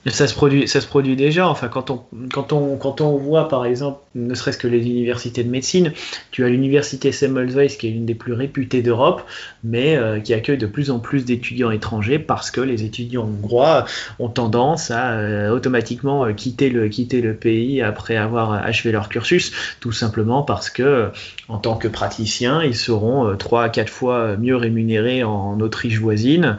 Ça 0.08 0.28
se 0.28 0.34
produit, 0.34 0.68
ça 0.68 0.80
se 0.80 0.88
produit 0.88 1.16
déjà. 1.16 1.48
Enfin, 1.50 1.68
quand 1.68 1.90
on, 1.90 2.04
quand 2.34 2.54
on, 2.54 2.78
quand 2.78 3.02
on 3.02 3.18
voit, 3.18 3.50
par 3.50 3.66
exemple, 3.66 4.00
ne 4.16 4.34
serait-ce 4.34 4.58
que 4.58 4.68
les 4.68 4.86
universités 4.86 5.44
de 5.44 5.50
médecine, 5.50 5.92
tu 6.32 6.46
as 6.46 6.50
l'université 6.50 7.12
Semmelweis 7.12 7.68
qui 7.78 7.88
est 7.88 7.92
une 7.92 8.06
des 8.06 8.16
plus 8.16 8.34
réputées 8.34 8.82
d'Europe, 8.82 9.24
mais 9.64 9.98
euh, 9.98 10.20
qui 10.20 10.34
accueille 10.34 10.58
de 10.58 10.68
plus 10.68 10.90
en 10.90 11.00
plus 11.00 11.26
d'étudiants 11.26 11.72
étrangers 11.72 12.18
parce 12.18 12.50
que 12.50 12.62
les 12.62 12.84
étudiants 12.84 13.26
hongrois 13.26 13.86
ont 14.20 14.30
tendance 14.30 14.90
à 14.90 15.12
euh, 15.12 15.50
automatiquement 15.50 16.26
euh, 16.26 16.32
quitter 16.32 16.70
le, 16.70 16.88
quitter 16.88 17.22
le 17.22 17.34
pays 17.34 17.82
après 17.82 18.16
avoir 18.16 18.54
achevé 18.54 18.92
leur 18.94 19.10
cursus, 19.10 19.52
tout 19.82 19.92
simplement 19.92 20.44
parce 20.44 20.70
que, 20.70 21.10
en 21.50 21.58
tant 21.58 21.76
que 21.76 21.90
praticiens, 21.90 22.64
ils 22.64 22.76
seront 22.76 23.36
trois 23.36 23.64
à 23.64 23.70
quatre 23.70 23.92
fois 23.92 24.38
mieux 24.38 24.56
rémunérés 24.56 25.24
en 25.24 25.60
Autriche 25.60 26.00
voisine, 26.00 26.58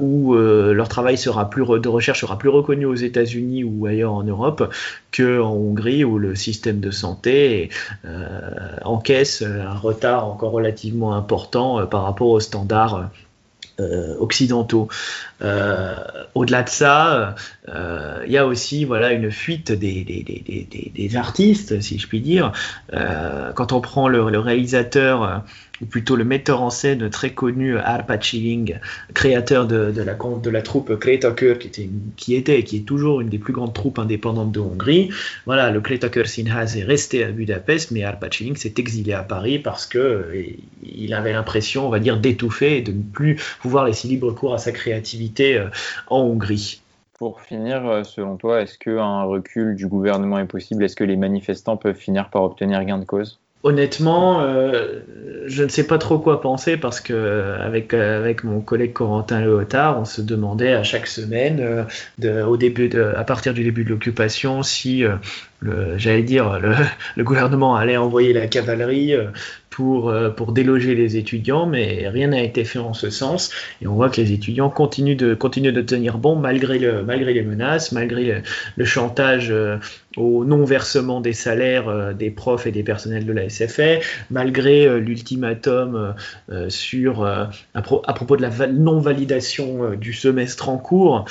où 0.00 0.34
leur 0.34 0.88
travail 0.88 1.18
sera 1.18 1.50
plus 1.50 1.64
de 1.80 1.88
recherche 1.88 2.20
sera 2.20 2.38
plus 2.38 2.48
reconnu 2.48 2.63
aux 2.70 2.94
États-Unis 2.94 3.64
ou 3.64 3.86
ailleurs 3.86 4.12
en 4.12 4.22
Europe 4.22 4.72
qu'en 5.16 5.50
Hongrie 5.50 6.04
où 6.04 6.18
le 6.18 6.34
système 6.34 6.80
de 6.80 6.90
santé 6.90 7.70
euh, 8.04 8.76
encaisse 8.82 9.42
un 9.42 9.74
retard 9.74 10.26
encore 10.26 10.52
relativement 10.52 11.14
important 11.14 11.80
euh, 11.80 11.86
par 11.86 12.04
rapport 12.04 12.28
aux 12.28 12.40
standards 12.40 13.10
euh, 13.80 14.16
occidentaux. 14.18 14.88
Au-delà 16.34 16.62
de 16.62 16.68
ça, 16.68 17.34
il 17.68 18.32
y 18.32 18.38
a 18.38 18.46
aussi 18.46 18.84
voilà 18.84 19.12
une 19.12 19.30
fuite 19.30 19.72
des, 19.72 21.16
artistes, 21.16 21.80
si 21.82 21.98
je 21.98 22.06
puis 22.06 22.20
dire. 22.20 22.52
quand 23.54 23.72
on 23.72 23.80
prend 23.80 24.08
le 24.08 24.38
réalisateur 24.38 25.44
ou 25.80 25.86
plutôt 25.86 26.16
le 26.16 26.24
metteur 26.24 26.62
en 26.62 26.70
scène 26.70 27.10
très 27.10 27.30
connu 27.30 27.76
Arpa 27.76 28.18
Chilling, 28.20 28.78
créateur 29.12 29.66
de, 29.66 29.92
la, 30.02 30.62
troupe 30.62 30.98
Kletaker, 30.98 31.58
qui 31.58 31.66
était, 31.66 31.88
qui 32.16 32.34
était 32.34 32.60
et 32.60 32.64
qui 32.64 32.78
est 32.78 32.86
toujours 32.86 33.20
une 33.20 33.28
des 33.28 33.38
plus 33.38 33.52
grandes 33.52 33.74
troupes 33.74 33.98
indépendantes 33.98 34.52
de 34.52 34.60
Hongrie. 34.60 35.10
Voilà, 35.46 35.70
le 35.70 35.80
Kletaker 35.80 36.26
Sinhaz 36.26 36.76
est 36.76 36.84
resté 36.84 37.24
à 37.24 37.30
Budapest, 37.30 37.90
mais 37.90 38.04
Arpa 38.04 38.30
Chilling 38.30 38.56
s'est 38.56 38.74
exilé 38.78 39.12
à 39.12 39.22
Paris 39.22 39.58
parce 39.58 39.86
que 39.86 40.32
il 40.82 41.14
avait 41.14 41.32
l'impression, 41.32 41.86
on 41.86 41.90
va 41.90 41.98
dire, 41.98 42.18
d'étouffer 42.18 42.78
et 42.78 42.82
de 42.82 42.92
ne 42.92 43.02
plus 43.02 43.36
pouvoir 43.60 43.84
laisser 43.84 44.08
libre 44.08 44.32
cours 44.32 44.54
à 44.54 44.58
sa 44.58 44.72
créativité 44.72 45.58
euh, 45.58 45.68
en 46.08 46.20
Hongrie. 46.20 46.80
Pour 47.18 47.40
finir, 47.40 47.86
euh, 47.86 48.02
selon 48.02 48.36
toi, 48.36 48.62
est-ce 48.62 48.78
qu'un 48.78 49.22
recul 49.22 49.76
du 49.76 49.86
gouvernement 49.86 50.38
est 50.38 50.46
possible? 50.46 50.84
Est-ce 50.84 50.96
que 50.96 51.04
les 51.04 51.16
manifestants 51.16 51.76
peuvent 51.76 51.96
finir 51.96 52.28
par 52.30 52.42
obtenir 52.42 52.84
gain 52.84 52.98
de 52.98 53.04
cause? 53.04 53.38
Honnêtement, 53.64 54.42
euh, 54.42 55.00
je 55.46 55.62
ne 55.62 55.70
sais 55.70 55.86
pas 55.86 55.96
trop 55.96 56.18
quoi 56.18 56.42
penser 56.42 56.76
parce 56.76 57.00
que 57.00 57.14
euh, 57.14 57.66
avec, 57.66 57.94
euh, 57.94 58.18
avec 58.18 58.44
mon 58.44 58.60
collègue 58.60 58.92
Corentin 58.92 59.40
Léotard, 59.40 59.98
on 59.98 60.04
se 60.04 60.20
demandait 60.20 60.74
à 60.74 60.82
chaque 60.82 61.06
semaine, 61.06 61.86
à 62.22 63.24
partir 63.24 63.54
du 63.54 63.64
début 63.64 63.84
de 63.84 63.88
l'occupation, 63.88 64.62
si 64.62 65.02
j'allais 65.96 66.22
dire, 66.22 66.60
le, 67.16 67.24
gouvernement 67.24 67.74
allait 67.74 67.96
envoyer 67.96 68.34
la 68.34 68.48
cavalerie 68.48 69.14
pour, 69.74 70.08
euh, 70.08 70.30
pour 70.30 70.52
déloger 70.52 70.94
les 70.94 71.16
étudiants, 71.16 71.66
mais 71.66 72.08
rien 72.08 72.28
n'a 72.28 72.42
été 72.42 72.62
fait 72.64 72.78
en 72.78 72.94
ce 72.94 73.10
sens. 73.10 73.50
Et 73.82 73.88
on 73.88 73.94
voit 73.94 74.08
que 74.08 74.20
les 74.20 74.30
étudiants 74.30 74.70
continuent 74.70 75.16
de, 75.16 75.34
tenir 75.82 76.18
bon 76.18 76.36
malgré, 76.36 76.78
le, 76.78 77.02
malgré 77.02 77.34
les 77.34 77.42
menaces, 77.42 77.90
malgré 77.90 78.42
le, 78.76 78.84
chantage 78.84 79.50
euh, 79.50 79.78
au 80.16 80.44
non-versement 80.44 81.20
des 81.20 81.32
salaires 81.32 82.14
des 82.14 82.30
profs 82.30 82.68
et 82.68 82.70
des 82.70 82.84
personnels 82.84 83.26
de 83.26 83.32
la 83.32 83.48
SFR, 83.48 83.98
malgré 84.30 85.00
l'ultimatum 85.00 86.14
sur 86.68 87.24
à, 87.24 87.50
propos 87.82 88.36
de 88.36 88.42
la 88.42 88.68
non-validation 88.68 89.94
du 89.96 90.12
semestre 90.12 90.68
en 90.68 90.78
cours. 90.78 91.24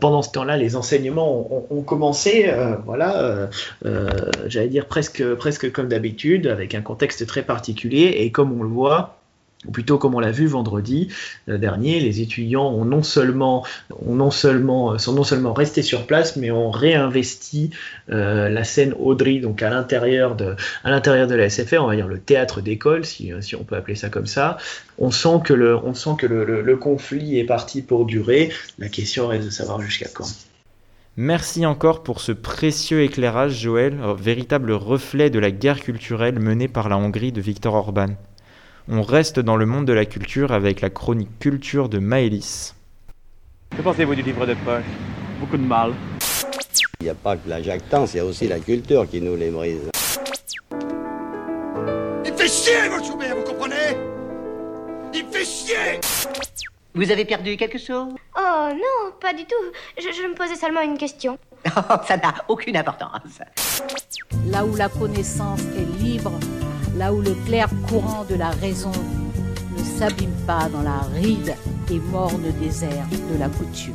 pendant 0.00 0.20
ce 0.20 0.30
temps-là, 0.32 0.58
les 0.58 0.76
enseignements 0.76 1.66
ont, 1.70 1.82
commencé, 1.82 2.52
voilà 2.84 3.48
euh, 3.86 4.10
j'allais 4.46 4.68
dire 4.68 4.86
presque 4.86 5.72
comme 5.72 5.88
d'habitude, 5.88 6.48
avec 6.48 6.74
un 6.74 6.82
contexte 6.82 7.26
très 7.26 7.42
particulier. 7.42 7.77
Et 7.86 8.30
comme 8.30 8.58
on 8.58 8.62
le 8.62 8.68
voit, 8.68 9.18
ou 9.66 9.72
plutôt 9.72 9.98
comme 9.98 10.14
on 10.14 10.20
l'a 10.20 10.30
vu 10.30 10.46
vendredi 10.46 11.08
euh, 11.48 11.58
dernier, 11.58 11.98
les 11.98 12.20
étudiants 12.20 12.68
ont 12.68 12.84
non 12.84 13.02
seulement, 13.02 13.66
ont 13.90 14.14
non 14.14 14.30
seulement, 14.30 14.98
sont 14.98 15.12
non 15.12 15.24
seulement 15.24 15.52
restés 15.52 15.82
sur 15.82 16.06
place, 16.06 16.36
mais 16.36 16.50
ont 16.50 16.70
réinvesti 16.70 17.70
euh, 18.10 18.48
la 18.48 18.62
scène 18.62 18.94
Audrey, 18.98 19.40
donc 19.40 19.62
à 19.62 19.70
l'intérieur 19.70 20.36
de, 20.36 20.54
à 20.84 20.90
l'intérieur 20.90 21.26
de 21.26 21.34
la 21.34 21.50
SFR, 21.50 21.82
on 21.82 21.88
va 21.88 21.96
dire 21.96 22.08
le 22.08 22.20
théâtre 22.20 22.60
d'école, 22.60 23.04
si, 23.04 23.32
on 23.58 23.64
peut 23.64 23.76
appeler 23.76 23.96
ça 23.96 24.10
comme 24.10 24.26
ça. 24.26 24.58
On 24.98 25.10
sent 25.10 25.40
que 25.44 25.54
le, 25.54 25.76
on 25.76 25.94
sent 25.94 26.16
que 26.18 26.26
le 26.26 26.76
conflit 26.76 27.38
est 27.38 27.44
parti 27.44 27.82
pour 27.82 28.04
durer. 28.04 28.50
La 28.78 28.88
question 28.88 29.26
reste 29.26 29.44
de 29.44 29.50
savoir 29.50 29.80
jusqu'à 29.80 30.08
quand. 30.12 30.28
Merci 31.20 31.66
encore 31.66 32.04
pour 32.04 32.20
ce 32.20 32.30
précieux 32.30 33.02
éclairage, 33.02 33.60
Joël, 33.60 33.98
véritable 34.16 34.70
reflet 34.70 35.30
de 35.30 35.40
la 35.40 35.50
guerre 35.50 35.80
culturelle 35.80 36.38
menée 36.38 36.68
par 36.68 36.88
la 36.88 36.96
Hongrie 36.96 37.32
de 37.32 37.40
Viktor 37.40 37.74
Orban. 37.74 38.10
On 38.88 39.02
reste 39.02 39.40
dans 39.40 39.56
le 39.56 39.66
monde 39.66 39.84
de 39.84 39.92
la 39.92 40.04
culture 40.04 40.52
avec 40.52 40.80
la 40.80 40.90
chronique 40.90 41.36
culture 41.40 41.88
de 41.88 41.98
Maëlys. 41.98 42.76
Que 43.76 43.82
pensez-vous 43.82 44.14
du 44.14 44.22
livre 44.22 44.46
de 44.46 44.54
poche? 44.64 44.84
Beaucoup 45.40 45.56
de 45.56 45.66
mal. 45.66 45.92
Il 47.00 47.04
n'y 47.06 47.10
a 47.10 47.14
pas 47.16 47.36
que 47.36 47.48
la 47.48 47.62
jactance, 47.62 48.14
il 48.14 48.18
y 48.18 48.20
a 48.20 48.24
aussi 48.24 48.46
la 48.46 48.60
culture 48.60 49.10
qui 49.10 49.20
nous 49.20 49.34
les 49.34 49.50
brise. 49.50 49.90
Il 52.24 52.32
fait 52.32 52.48
chier, 52.48 52.88
votre 52.90 53.04
Schubert, 53.04 53.34
vous 53.34 53.42
comprenez? 53.42 53.96
Il 55.12 55.24
fait 55.32 55.44
chier 55.44 55.98
vous 56.94 57.10
avez 57.10 57.24
perdu 57.24 57.56
quelque 57.56 57.78
chose? 57.78 58.12
Oh 58.36 58.68
non, 58.72 59.12
pas 59.20 59.32
du 59.32 59.44
tout. 59.44 59.54
Je, 59.98 60.26
me 60.26 60.34
posais 60.34 60.56
seulement 60.56 60.82
une 60.82 60.98
question. 60.98 61.38
Oh, 61.76 61.96
ça 62.06 62.16
n'a 62.16 62.34
aucune 62.48 62.76
importance. 62.76 63.40
Là 64.46 64.64
où 64.64 64.76
la 64.76 64.88
connaissance 64.88 65.60
est 65.76 66.02
libre, 66.02 66.32
là 66.96 67.12
où 67.12 67.20
le 67.20 67.34
clair 67.46 67.68
courant 67.88 68.24
de 68.24 68.36
la 68.36 68.50
raison 68.50 68.92
ne 69.76 69.82
s'abîme 69.82 70.34
pas 70.46 70.68
dans 70.68 70.82
la 70.82 71.00
ride 71.14 71.54
et 71.90 71.98
morne 71.98 72.50
désert 72.60 73.06
de 73.32 73.38
la 73.38 73.48
coutume. 73.48 73.94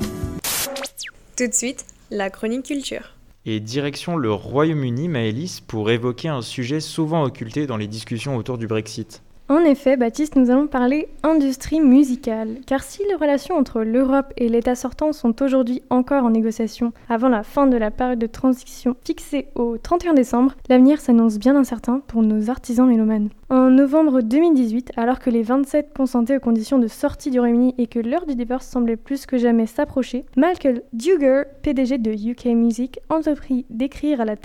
Tout 1.38 1.48
de 1.48 1.54
suite, 1.54 1.86
la 2.12 2.30
chronique 2.30 2.66
culture. 2.66 3.16
Et 3.46 3.60
direction 3.60 4.18
le 4.18 4.32
Royaume-Uni, 4.32 5.08
Maëlys, 5.08 5.62
pour 5.62 5.90
évoquer 5.90 6.28
un 6.30 6.42
sujet 6.42 6.80
souvent 6.80 7.24
occulté 7.24 7.66
dans 7.66 7.78
les 7.78 7.88
discussions 7.88 8.38
autour 8.38 8.58
du 8.58 8.68
Brexit. 8.68 9.23
En 9.50 9.60
effet, 9.66 9.98
Baptiste, 9.98 10.38
nous 10.38 10.52
allons 10.52 10.68
parler 10.68 11.10
industrie 11.22 11.82
musicale, 11.82 12.60
car 12.66 12.82
si 12.82 13.04
les 13.10 13.16
relations 13.16 13.56
entre 13.56 13.82
l'Europe 13.82 14.32
et 14.38 14.48
l'État 14.48 14.74
sortant 14.74 15.12
sont 15.12 15.42
aujourd'hui 15.42 15.84
encore 15.90 16.24
en 16.24 16.30
négociation 16.30 16.94
avant 17.10 17.28
la 17.28 17.44
fin 17.44 17.68
de 17.68 17.76
la 17.76 17.92
période 17.92 18.20
de 18.20 18.26
transition 18.26 18.96
fixée 19.04 19.50
au 19.56 19.78
31 19.78 20.14
décembre, 20.14 20.56
l'avenir 20.70 21.02
s'annonce 21.02 21.40
bien 21.40 21.58
incertain 21.58 22.02
pour 22.08 22.24
nos 22.24 22.50
artisans 22.50 22.88
mélomanes. 22.88 23.30
En 23.54 23.70
novembre 23.70 24.22
2018, 24.22 24.94
alors 24.98 25.20
que 25.20 25.30
les 25.30 25.44
27 25.44 25.94
consentaient 25.96 26.38
aux 26.38 26.40
conditions 26.40 26.80
de 26.80 26.88
sortie 26.88 27.30
du 27.30 27.40
Royaume-Uni 27.40 27.76
et 27.78 27.86
que 27.86 28.00
l'heure 28.00 28.26
du 28.26 28.34
divorce 28.34 28.66
semblait 28.66 28.96
plus 28.96 29.28
que 29.28 29.38
jamais 29.38 29.68
s'approcher, 29.68 30.26
Michael 30.36 30.82
Duggar, 30.92 31.46
PDG 31.62 32.00
de 32.00 32.14
UK 32.14 32.46
Music, 32.46 33.00
entreprit 33.10 33.68
d'écrire 33.70 34.22
à 34.22 34.26
la, 34.26 34.36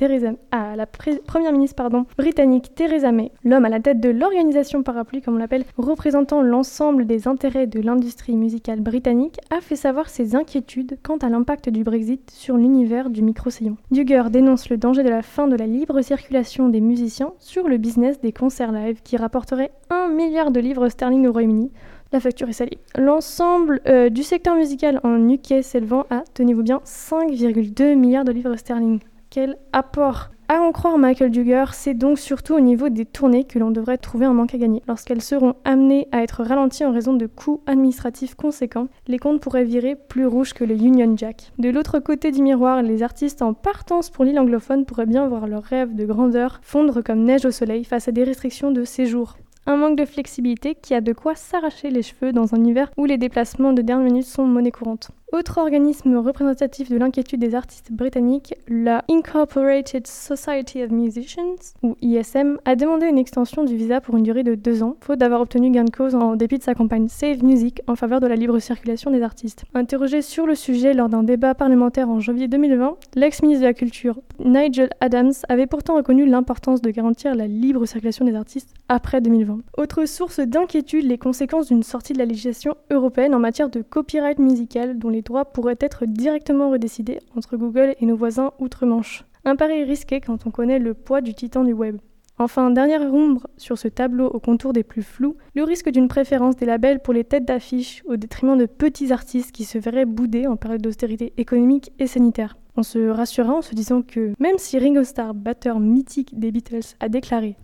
première 1.26 1.52
ministre 1.52 1.88
britannique 2.18 2.74
Theresa 2.74 3.10
May, 3.10 3.32
l'homme 3.44 3.64
à 3.64 3.70
la 3.70 3.80
tête 3.80 3.98
de 3.98 4.10
l'organisation 4.10 4.82
parapluie, 4.82 5.22
comme 5.22 5.36
on 5.36 5.38
l'appelle, 5.38 5.64
représentant 5.78 6.42
l'ensemble 6.42 7.06
des 7.06 7.26
intérêts 7.26 7.66
de 7.66 7.80
l'industrie 7.80 8.36
musicale 8.36 8.80
britannique, 8.80 9.38
a 9.48 9.62
fait 9.62 9.76
savoir 9.76 10.10
ses 10.10 10.36
inquiétudes 10.36 10.98
quant 11.02 11.16
à 11.16 11.30
l'impact 11.30 11.70
du 11.70 11.82
Brexit 11.82 12.30
sur 12.30 12.58
l'univers 12.58 13.08
du 13.08 13.22
micro-sillon. 13.22 13.78
Duggar 13.90 14.28
dénonce 14.28 14.68
le 14.68 14.76
danger 14.76 15.02
de 15.02 15.08
la 15.08 15.22
fin 15.22 15.48
de 15.48 15.56
la 15.56 15.66
libre 15.66 16.02
circulation 16.02 16.68
des 16.68 16.82
musiciens 16.82 17.32
sur 17.38 17.68
le 17.68 17.78
business 17.78 18.20
des 18.20 18.32
concerts 18.32 18.70
live 18.70 18.97
qui 19.02 19.16
rapporterait 19.16 19.70
1 19.90 20.08
milliard 20.08 20.50
de 20.50 20.60
livres 20.60 20.88
sterling 20.88 21.26
au 21.26 21.32
Royaume-Uni. 21.32 21.70
La 22.12 22.20
facture 22.20 22.48
est 22.48 22.54
salée. 22.54 22.78
L'ensemble 22.96 23.80
euh, 23.86 24.08
du 24.08 24.22
secteur 24.22 24.54
musical 24.54 25.00
en 25.04 25.28
UK 25.28 25.62
s'élevant 25.62 26.06
à, 26.10 26.24
tenez-vous 26.34 26.62
bien, 26.62 26.80
5,2 26.84 27.94
milliards 27.96 28.24
de 28.24 28.32
livres 28.32 28.56
sterling. 28.56 29.00
Quel 29.30 29.58
apport 29.72 30.30
à 30.50 30.62
en 30.62 30.72
croire 30.72 30.96
Michael 30.96 31.30
Duggar, 31.30 31.74
c'est 31.74 31.92
donc 31.92 32.18
surtout 32.18 32.54
au 32.54 32.60
niveau 32.60 32.88
des 32.88 33.04
tournées 33.04 33.44
que 33.44 33.58
l'on 33.58 33.70
devrait 33.70 33.98
trouver 33.98 34.24
un 34.24 34.32
manque 34.32 34.54
à 34.54 34.58
gagner. 34.58 34.82
Lorsqu'elles 34.88 35.20
seront 35.20 35.54
amenées 35.64 36.08
à 36.10 36.22
être 36.22 36.42
ralenties 36.42 36.86
en 36.86 36.92
raison 36.92 37.12
de 37.12 37.26
coûts 37.26 37.60
administratifs 37.66 38.34
conséquents, 38.34 38.88
les 39.08 39.18
comptes 39.18 39.42
pourraient 39.42 39.64
virer 39.64 39.94
plus 39.94 40.26
rouges 40.26 40.54
que 40.54 40.64
le 40.64 40.74
Union 40.74 41.14
Jack. 41.16 41.52
De 41.58 41.68
l'autre 41.68 41.98
côté 41.98 42.30
du 42.30 42.40
miroir, 42.40 42.82
les 42.82 43.02
artistes 43.02 43.42
en 43.42 43.52
partance 43.52 44.08
pour 44.08 44.24
l'île 44.24 44.38
anglophone 44.38 44.86
pourraient 44.86 45.04
bien 45.04 45.28
voir 45.28 45.46
leurs 45.46 45.64
rêves 45.64 45.94
de 45.94 46.06
grandeur 46.06 46.60
fondre 46.62 47.02
comme 47.02 47.24
neige 47.24 47.44
au 47.44 47.50
soleil 47.50 47.84
face 47.84 48.08
à 48.08 48.12
des 48.12 48.24
restrictions 48.24 48.70
de 48.70 48.84
séjour 48.84 49.36
un 49.68 49.76
manque 49.76 49.98
de 49.98 50.06
flexibilité 50.06 50.74
qui 50.74 50.94
a 50.94 51.02
de 51.02 51.12
quoi 51.12 51.34
s'arracher 51.34 51.90
les 51.90 52.00
cheveux 52.00 52.32
dans 52.32 52.54
un 52.54 52.64
hiver 52.64 52.90
où 52.96 53.04
les 53.04 53.18
déplacements 53.18 53.74
de 53.74 53.82
dernière 53.82 54.06
minute 54.06 54.24
sont 54.24 54.46
monnaie 54.46 54.70
courante. 54.70 55.10
Autre 55.30 55.58
organisme 55.58 56.16
représentatif 56.16 56.88
de 56.88 56.96
l'inquiétude 56.96 57.40
des 57.40 57.54
artistes 57.54 57.92
britanniques, 57.92 58.54
la 58.66 59.04
Incorporated 59.10 60.06
Society 60.06 60.82
of 60.82 60.90
Musicians, 60.90 61.74
ou 61.82 61.96
ISM, 62.00 62.56
a 62.64 62.76
demandé 62.76 63.08
une 63.08 63.18
extension 63.18 63.62
du 63.62 63.76
visa 63.76 64.00
pour 64.00 64.16
une 64.16 64.22
durée 64.22 64.42
de 64.42 64.54
deux 64.54 64.82
ans, 64.82 64.96
faute 65.02 65.18
d'avoir 65.18 65.42
obtenu 65.42 65.70
gain 65.70 65.84
de 65.84 65.90
cause 65.90 66.14
en 66.14 66.34
dépit 66.34 66.56
de 66.56 66.62
sa 66.62 66.74
campagne 66.74 67.08
Save 67.08 67.44
Music 67.44 67.82
en 67.86 67.94
faveur 67.94 68.20
de 68.20 68.26
la 68.26 68.36
libre 68.36 68.58
circulation 68.58 69.10
des 69.10 69.20
artistes. 69.20 69.66
Interrogé 69.74 70.22
sur 70.22 70.46
le 70.46 70.54
sujet 70.54 70.94
lors 70.94 71.10
d'un 71.10 71.24
débat 71.24 71.54
parlementaire 71.54 72.08
en 72.08 72.20
janvier 72.20 72.48
2020, 72.48 72.96
l'ex-ministre 73.14 73.60
de 73.60 73.66
la 73.66 73.74
Culture, 73.74 74.18
Nigel 74.42 74.88
Adams, 75.00 75.34
avait 75.50 75.66
pourtant 75.66 75.96
reconnu 75.96 76.24
l'importance 76.24 76.80
de 76.80 76.90
garantir 76.90 77.34
la 77.34 77.46
libre 77.46 77.84
circulation 77.84 78.24
des 78.24 78.34
artistes 78.34 78.72
après 78.88 79.20
2020. 79.20 79.58
Autre 79.76 80.06
source 80.06 80.40
d'inquiétude, 80.40 81.04
les 81.04 81.18
conséquences 81.18 81.68
d'une 81.68 81.82
sortie 81.82 82.14
de 82.14 82.18
la 82.18 82.24
législation 82.24 82.76
européenne 82.90 83.34
en 83.34 83.40
matière 83.40 83.68
de 83.68 83.82
copyright 83.82 84.38
musical 84.38 84.98
dont 84.98 85.10
les 85.10 85.17
droits 85.22 85.44
pourraient 85.44 85.78
être 85.80 86.06
directement 86.06 86.70
redécidés 86.70 87.20
entre 87.36 87.56
Google 87.56 87.94
et 88.00 88.06
nos 88.06 88.16
voisins 88.16 88.52
outre-Manche. 88.58 89.24
Un 89.44 89.56
pari 89.56 89.84
risqué 89.84 90.20
quand 90.20 90.46
on 90.46 90.50
connaît 90.50 90.78
le 90.78 90.94
poids 90.94 91.20
du 91.20 91.34
titan 91.34 91.64
du 91.64 91.72
web. 91.72 91.98
Enfin, 92.40 92.70
dernière 92.70 93.02
ombre 93.12 93.48
sur 93.56 93.78
ce 93.78 93.88
tableau 93.88 94.26
aux 94.28 94.38
contours 94.38 94.72
des 94.72 94.84
plus 94.84 95.02
flous, 95.02 95.36
le 95.56 95.64
risque 95.64 95.90
d'une 95.90 96.06
préférence 96.06 96.54
des 96.54 96.66
labels 96.66 97.00
pour 97.00 97.12
les 97.12 97.24
têtes 97.24 97.44
d'affiche 97.44 98.02
au 98.06 98.16
détriment 98.16 98.56
de 98.56 98.66
petits 98.66 99.12
artistes 99.12 99.50
qui 99.50 99.64
se 99.64 99.76
verraient 99.76 100.04
boudés 100.04 100.46
en 100.46 100.56
période 100.56 100.82
d'austérité 100.82 101.32
économique 101.36 101.90
et 101.98 102.06
sanitaire. 102.06 102.56
On 102.76 102.84
se 102.84 103.08
rassurera 103.08 103.54
en 103.54 103.62
se 103.62 103.74
disant 103.74 104.02
que 104.02 104.34
même 104.38 104.58
si 104.58 104.78
Ringo 104.78 105.02
Starr, 105.02 105.34
batteur 105.34 105.80
mythique 105.80 106.38
des 106.38 106.52
Beatles, 106.52 106.94
a 107.00 107.08
déclaré 107.08 107.56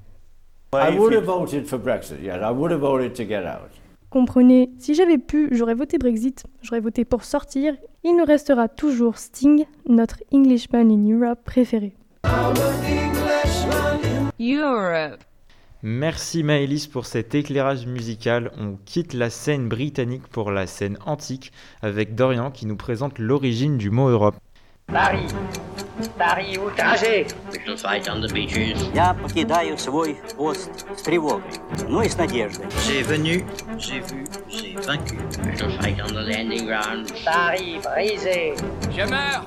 I 0.72 0.98
would 0.98 1.14
have 1.14 1.26
voted 1.26 1.66
for 1.66 1.78
Brexit, 1.78 2.20
yes, 2.20 2.40
I 2.42 2.50
would 2.50 2.72
have 2.72 2.80
voted 2.80 3.14
to 3.14 3.24
get 3.24 3.44
out. 3.44 3.70
Comprenez, 4.14 4.70
si 4.78 4.94
j'avais 4.94 5.18
pu, 5.18 5.48
j'aurais 5.50 5.74
voté 5.74 5.98
Brexit, 5.98 6.44
j'aurais 6.62 6.78
voté 6.78 7.04
pour 7.04 7.24
sortir. 7.24 7.74
Il 8.04 8.16
nous 8.16 8.24
restera 8.24 8.68
toujours 8.68 9.18
Sting, 9.18 9.64
notre 9.88 10.22
Englishman 10.32 10.88
in 10.88 11.18
Europe 11.18 11.40
préféré. 11.44 11.96
Europe. 14.38 15.24
Merci 15.82 16.44
Maëlys 16.44 16.86
pour 16.86 17.06
cet 17.06 17.34
éclairage 17.34 17.88
musical. 17.88 18.52
On 18.56 18.76
quitte 18.84 19.14
la 19.14 19.30
scène 19.30 19.68
britannique 19.68 20.28
pour 20.28 20.52
la 20.52 20.68
scène 20.68 20.96
antique 21.06 21.50
avec 21.82 22.14
Dorian 22.14 22.52
qui 22.52 22.66
nous 22.66 22.76
présente 22.76 23.18
l'origine 23.18 23.78
du 23.78 23.90
mot 23.90 24.08
Europe. 24.08 24.36
Paris. 24.91 25.31
Paris 26.17 26.57
outragé. 26.57 27.27
We 27.51 27.59
shall 27.63 27.77
fight 27.77 28.09
on 28.09 28.21
the 28.21 28.27
beaches. 28.33 28.81
Я 28.93 29.13
покидаю 29.13 29.77
свой 29.77 30.17
пост 30.35 30.71
с 30.97 31.01
тревогой, 31.03 31.43
но 31.87 32.01
и 32.01 32.09
с 32.09 32.17
надеждой. 32.17 32.65
J'ai 32.87 33.03
venu, 33.03 33.45
j'ai 33.77 33.99
vu, 33.99 34.25
j'ai 34.49 34.75
vaincu. 34.77 35.19
We 35.45 35.55
shall 35.55 35.69
fight 35.79 35.99
on 36.01 36.07
the 36.07 36.23
landing 36.23 36.65
grounds. 36.65 37.11
Paris 37.23 37.79
brisé. 37.83 38.55
Je 38.91 39.03
meurs, 39.03 39.45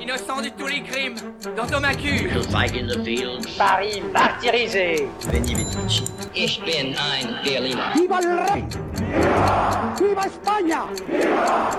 innocent 0.00 0.42
de 0.42 0.48
tous 0.48 0.66
les 0.66 0.82
crimes, 0.82 1.16
dans 1.56 1.66
ton 1.66 1.80
macu. 1.80 2.24
We 2.24 2.32
shall 2.32 2.42
fight 2.50 2.74
in 2.74 2.88
the 2.88 3.04
fields. 3.04 3.46
Paris 3.56 4.02
martyrisé. 4.12 5.08
Veni 5.30 5.54
Vici. 5.54 6.02
Ich 6.34 6.60
bin 6.64 6.96
ein 6.98 7.38
Berliner. 7.44 7.92
Viva 7.94 8.18
el 8.18 8.38
rey! 8.38 8.64
Viva 10.00 10.26
España! 10.26 10.86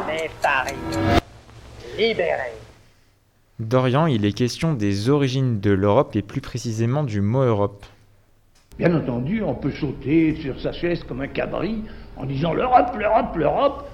Mais 0.07 0.31
Paris 0.41 0.75
libéré. 1.97 2.53
Dorian, 3.60 4.06
il 4.06 4.24
est 4.24 4.32
question 4.32 4.72
des 4.72 5.10
origines 5.10 5.60
de 5.60 5.70
l'Europe 5.70 6.16
et 6.16 6.22
plus 6.22 6.40
précisément 6.40 7.04
du 7.04 7.20
mot 7.20 7.42
Europe. 7.42 7.84
Bien 8.78 8.96
entendu, 8.96 9.42
on 9.42 9.54
peut 9.54 9.70
sauter 9.70 10.34
sur 10.36 10.58
sa 10.58 10.72
chaise 10.72 11.04
comme 11.04 11.20
un 11.20 11.26
cabri 11.26 11.82
en 12.16 12.24
disant 12.24 12.54
l'Europe, 12.54 12.96
l'Europe, 12.98 13.36
l'Europe. 13.36 13.90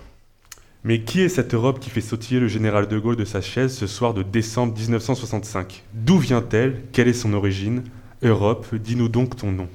Mais 0.84 1.00
qui 1.00 1.20
est 1.20 1.28
cette 1.28 1.52
Europe 1.52 1.80
qui 1.80 1.90
fait 1.90 2.00
sautiller 2.00 2.38
le 2.38 2.46
général 2.46 2.86
de 2.86 2.96
Gaulle 2.96 3.16
de 3.16 3.24
sa 3.24 3.40
chaise 3.40 3.74
ce 3.74 3.88
soir 3.88 4.14
de 4.14 4.22
décembre 4.22 4.72
1965 4.78 5.82
D'où 5.94 6.18
vient-elle? 6.18 6.82
Quelle 6.92 7.08
est 7.08 7.12
son 7.12 7.34
origine? 7.34 7.82
Europe, 8.22 8.72
dis-nous 8.72 9.08
donc 9.08 9.34
ton 9.34 9.50
nom. 9.50 9.68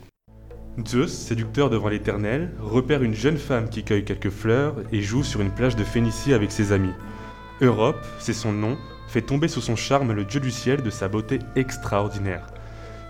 Zeus, 0.87 1.11
séducteur 1.11 1.69
devant 1.69 1.89
l'Éternel, 1.89 2.51
repère 2.61 3.03
une 3.03 3.13
jeune 3.13 3.37
femme 3.37 3.67
qui 3.67 3.83
cueille 3.83 4.05
quelques 4.05 4.29
fleurs 4.29 4.75
et 4.93 5.01
joue 5.01 5.23
sur 5.23 5.41
une 5.41 5.51
plage 5.51 5.75
de 5.75 5.83
Phénicie 5.83 6.33
avec 6.33 6.49
ses 6.49 6.71
amis. 6.71 6.93
Europe, 7.59 7.99
c'est 8.19 8.31
son 8.31 8.53
nom, 8.53 8.77
fait 9.11 9.21
tomber 9.21 9.49
sous 9.49 9.59
son 9.59 9.75
charme 9.75 10.13
le 10.13 10.23
dieu 10.23 10.39
du 10.39 10.51
ciel 10.51 10.81
de 10.81 10.89
sa 10.89 11.09
beauté 11.09 11.39
extraordinaire. 11.57 12.47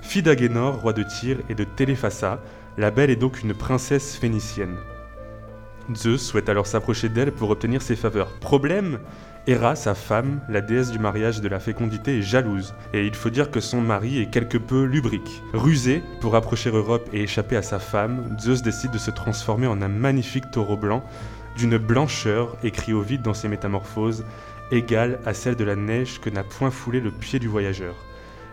Fille 0.01 0.23
d'Agénor, 0.23 0.81
roi 0.81 0.93
de 0.93 1.03
Tyr 1.03 1.37
et 1.47 1.53
de 1.53 1.63
Téléphassa, 1.63 2.39
la 2.77 2.89
belle 2.89 3.11
est 3.11 3.15
donc 3.15 3.43
une 3.43 3.53
princesse 3.53 4.15
phénicienne. 4.15 4.77
Zeus 5.95 6.21
souhaite 6.21 6.49
alors 6.49 6.65
s'approcher 6.65 7.07
d'elle 7.07 7.31
pour 7.31 7.51
obtenir 7.51 7.83
ses 7.83 7.95
faveurs. 7.95 8.31
Problème 8.39 8.99
Héra, 9.45 9.75
sa 9.75 9.95
femme, 9.95 10.39
la 10.49 10.61
déesse 10.61 10.91
du 10.91 10.99
mariage 10.99 11.39
et 11.39 11.41
de 11.41 11.47
la 11.47 11.59
fécondité, 11.59 12.19
est 12.19 12.21
jalouse, 12.21 12.75
et 12.93 13.05
il 13.05 13.15
faut 13.15 13.31
dire 13.31 13.49
que 13.49 13.59
son 13.59 13.81
mari 13.81 14.21
est 14.21 14.29
quelque 14.29 14.57
peu 14.57 14.83
lubrique. 14.83 15.41
Rusé, 15.53 16.03
pour 16.19 16.35
approcher 16.35 16.69
Europe 16.69 17.09
et 17.11 17.23
échapper 17.23 17.57
à 17.57 17.63
sa 17.63 17.79
femme, 17.79 18.37
Zeus 18.39 18.61
décide 18.61 18.91
de 18.91 18.99
se 18.99 19.09
transformer 19.09 19.65
en 19.65 19.81
un 19.81 19.87
magnifique 19.87 20.51
taureau 20.51 20.77
blanc, 20.77 21.03
d'une 21.57 21.77
blancheur, 21.77 22.55
écrit 22.63 22.93
au 22.93 23.01
vide 23.01 23.23
dans 23.23 23.33
ses 23.33 23.47
métamorphoses, 23.47 24.25
égale 24.71 25.19
à 25.25 25.33
celle 25.33 25.55
de 25.55 25.63
la 25.63 25.75
neige 25.75 26.19
que 26.19 26.29
n'a 26.29 26.43
point 26.43 26.71
foulé 26.71 26.99
le 26.99 27.11
pied 27.11 27.39
du 27.39 27.47
voyageur. 27.47 27.95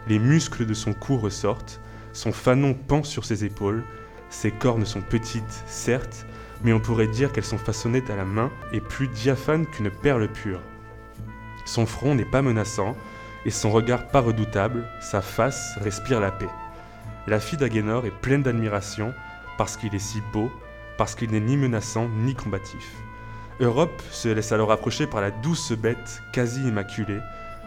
Les 0.08 0.18
muscles 0.18 0.66
de 0.66 0.74
son 0.74 0.92
cou 0.92 1.16
ressortent, 1.16 1.80
son 2.12 2.32
fanon 2.32 2.74
pend 2.74 3.02
sur 3.02 3.24
ses 3.24 3.44
épaules, 3.44 3.84
ses 4.30 4.50
cornes 4.50 4.84
sont 4.84 5.00
petites, 5.00 5.64
certes, 5.66 6.26
mais 6.62 6.72
on 6.72 6.80
pourrait 6.80 7.06
dire 7.06 7.32
qu'elles 7.32 7.44
sont 7.44 7.58
façonnées 7.58 8.02
à 8.08 8.16
la 8.16 8.24
main 8.24 8.50
et 8.72 8.80
plus 8.80 9.08
diaphanes 9.08 9.66
qu'une 9.66 9.90
perle 9.90 10.28
pure. 10.28 10.60
Son 11.64 11.86
front 11.86 12.14
n'est 12.14 12.24
pas 12.24 12.42
menaçant, 12.42 12.96
et 13.44 13.50
son 13.50 13.70
regard 13.70 14.08
pas 14.08 14.20
redoutable, 14.20 14.84
sa 15.00 15.22
face 15.22 15.76
respire 15.80 16.20
la 16.20 16.32
paix. 16.32 16.48
La 17.26 17.40
fille 17.40 17.58
d'Agénor 17.58 18.06
est 18.06 18.10
pleine 18.10 18.42
d'admiration 18.42 19.12
parce 19.56 19.76
qu'il 19.76 19.94
est 19.94 19.98
si 19.98 20.20
beau, 20.32 20.50
parce 20.96 21.14
qu'il 21.14 21.30
n'est 21.30 21.40
ni 21.40 21.56
menaçant 21.56 22.08
ni 22.08 22.34
combatif. 22.34 22.90
Europe 23.60 24.02
se 24.12 24.28
laisse 24.28 24.52
alors 24.52 24.70
approcher 24.70 25.08
par 25.08 25.20
la 25.20 25.32
douce 25.32 25.72
bête 25.72 26.22
quasi 26.32 26.62
immaculée, 26.62 27.18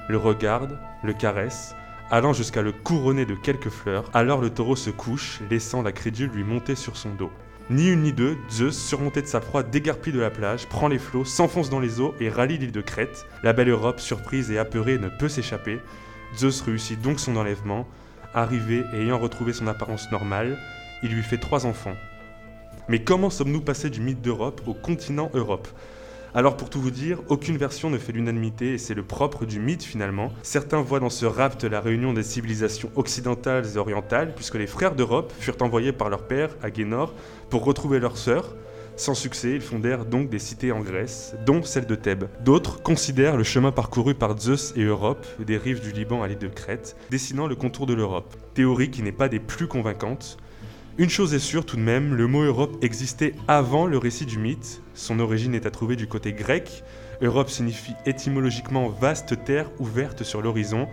le 0.07 0.17
regarde, 0.17 0.77
le 1.03 1.11
caresse, 1.13 1.75
allant 2.09 2.31
jusqu'à 2.31 2.61
le 2.61 2.71
couronner 2.71 3.25
de 3.25 3.35
quelques 3.35 3.69
fleurs, 3.69 4.09
alors 4.13 4.39
le 4.39 4.49
taureau 4.49 4.77
se 4.77 4.89
couche, 4.89 5.41
laissant 5.49 5.81
la 5.81 5.91
crédule 5.91 6.31
lui 6.31 6.45
monter 6.45 6.75
sur 6.75 6.95
son 6.95 7.09
dos. 7.15 7.31
Ni 7.69 7.89
une 7.89 8.03
ni 8.03 8.13
deux, 8.13 8.37
Zeus, 8.49 8.77
surmonté 8.77 9.21
de 9.21 9.27
sa 9.27 9.41
proie, 9.41 9.63
dégarpille 9.63 10.13
de 10.13 10.19
la 10.19 10.29
plage, 10.29 10.67
prend 10.67 10.87
les 10.87 10.99
flots, 10.99 11.25
s'enfonce 11.25 11.69
dans 11.69 11.79
les 11.79 11.99
eaux 11.99 12.15
et 12.19 12.29
rallie 12.29 12.57
l'île 12.57 12.71
de 12.71 12.81
Crète. 12.81 13.25
La 13.43 13.53
belle 13.53 13.69
Europe, 13.69 13.99
surprise 13.99 14.49
et 14.49 14.57
apeurée, 14.57 14.97
ne 14.97 15.09
peut 15.09 15.29
s'échapper. 15.29 15.79
Zeus 16.37 16.61
réussit 16.61 17.01
donc 17.01 17.19
son 17.19 17.35
enlèvement. 17.37 17.87
Arrivé 18.33 18.83
et 18.93 19.03
ayant 19.03 19.19
retrouvé 19.19 19.53
son 19.53 19.67
apparence 19.67 20.11
normale, 20.11 20.57
il 21.03 21.13
lui 21.13 21.23
fait 21.23 21.37
trois 21.37 21.65
enfants, 21.65 21.95
mais 22.91 23.05
comment 23.05 23.29
sommes-nous 23.29 23.61
passés 23.61 23.89
du 23.89 24.01
mythe 24.01 24.21
d'Europe 24.21 24.59
au 24.67 24.73
continent 24.73 25.31
Europe? 25.33 25.69
Alors 26.33 26.57
pour 26.57 26.69
tout 26.69 26.81
vous 26.81 26.91
dire, 26.91 27.19
aucune 27.29 27.55
version 27.55 27.89
ne 27.89 27.97
fait 27.97 28.11
l'unanimité 28.11 28.73
et 28.73 28.77
c'est 28.77 28.93
le 28.93 29.03
propre 29.03 29.45
du 29.45 29.61
mythe 29.61 29.83
finalement. 29.83 30.33
Certains 30.43 30.81
voient 30.81 30.99
dans 30.99 31.09
ce 31.09 31.25
rapt 31.25 31.63
la 31.63 31.79
réunion 31.79 32.11
des 32.11 32.21
civilisations 32.21 32.91
occidentales 32.97 33.65
et 33.73 33.77
orientales, 33.77 34.35
puisque 34.35 34.55
les 34.55 34.67
frères 34.67 34.93
d'Europe 34.93 35.31
furent 35.39 35.55
envoyés 35.61 35.93
par 35.93 36.09
leur 36.09 36.27
père 36.27 36.49
à 36.61 36.69
Guénor 36.69 37.13
pour 37.49 37.63
retrouver 37.63 38.01
leur 38.01 38.17
sœur. 38.17 38.53
Sans 38.97 39.15
succès, 39.15 39.51
ils 39.51 39.61
fondèrent 39.61 40.03
donc 40.03 40.29
des 40.29 40.39
cités 40.39 40.73
en 40.73 40.81
Grèce, 40.81 41.33
dont 41.45 41.63
celle 41.63 41.85
de 41.85 41.95
Thèbes. 41.95 42.25
D'autres 42.43 42.83
considèrent 42.83 43.37
le 43.37 43.45
chemin 43.45 43.71
parcouru 43.71 44.15
par 44.15 44.37
Zeus 44.37 44.73
et 44.75 44.83
Europe, 44.83 45.25
des 45.39 45.55
rives 45.55 45.79
du 45.79 45.93
Liban 45.93 46.23
à 46.23 46.27
l'île 46.27 46.39
de 46.39 46.49
Crète, 46.49 46.97
dessinant 47.09 47.47
le 47.47 47.55
contour 47.55 47.85
de 47.85 47.93
l'Europe. 47.93 48.35
Théorie 48.53 48.91
qui 48.91 49.01
n'est 49.01 49.13
pas 49.13 49.29
des 49.29 49.39
plus 49.39 49.67
convaincantes, 49.67 50.37
une 51.01 51.09
chose 51.09 51.33
est 51.33 51.39
sûre 51.39 51.65
tout 51.65 51.77
de 51.77 51.81
même, 51.81 52.13
le 52.13 52.27
mot 52.27 52.43
Europe 52.43 52.77
existait 52.83 53.33
avant 53.47 53.87
le 53.87 53.97
récit 53.97 54.27
du 54.27 54.37
mythe. 54.37 54.83
Son 54.93 55.19
origine 55.19 55.55
est 55.55 55.65
à 55.65 55.71
trouver 55.71 55.95
du 55.95 56.05
côté 56.05 56.31
grec. 56.31 56.83
Europe 57.23 57.49
signifie 57.49 57.95
étymologiquement 58.05 58.87
vaste 58.87 59.43
terre 59.43 59.71
ouverte 59.79 60.21
sur 60.21 60.43
l'horizon, 60.43 60.87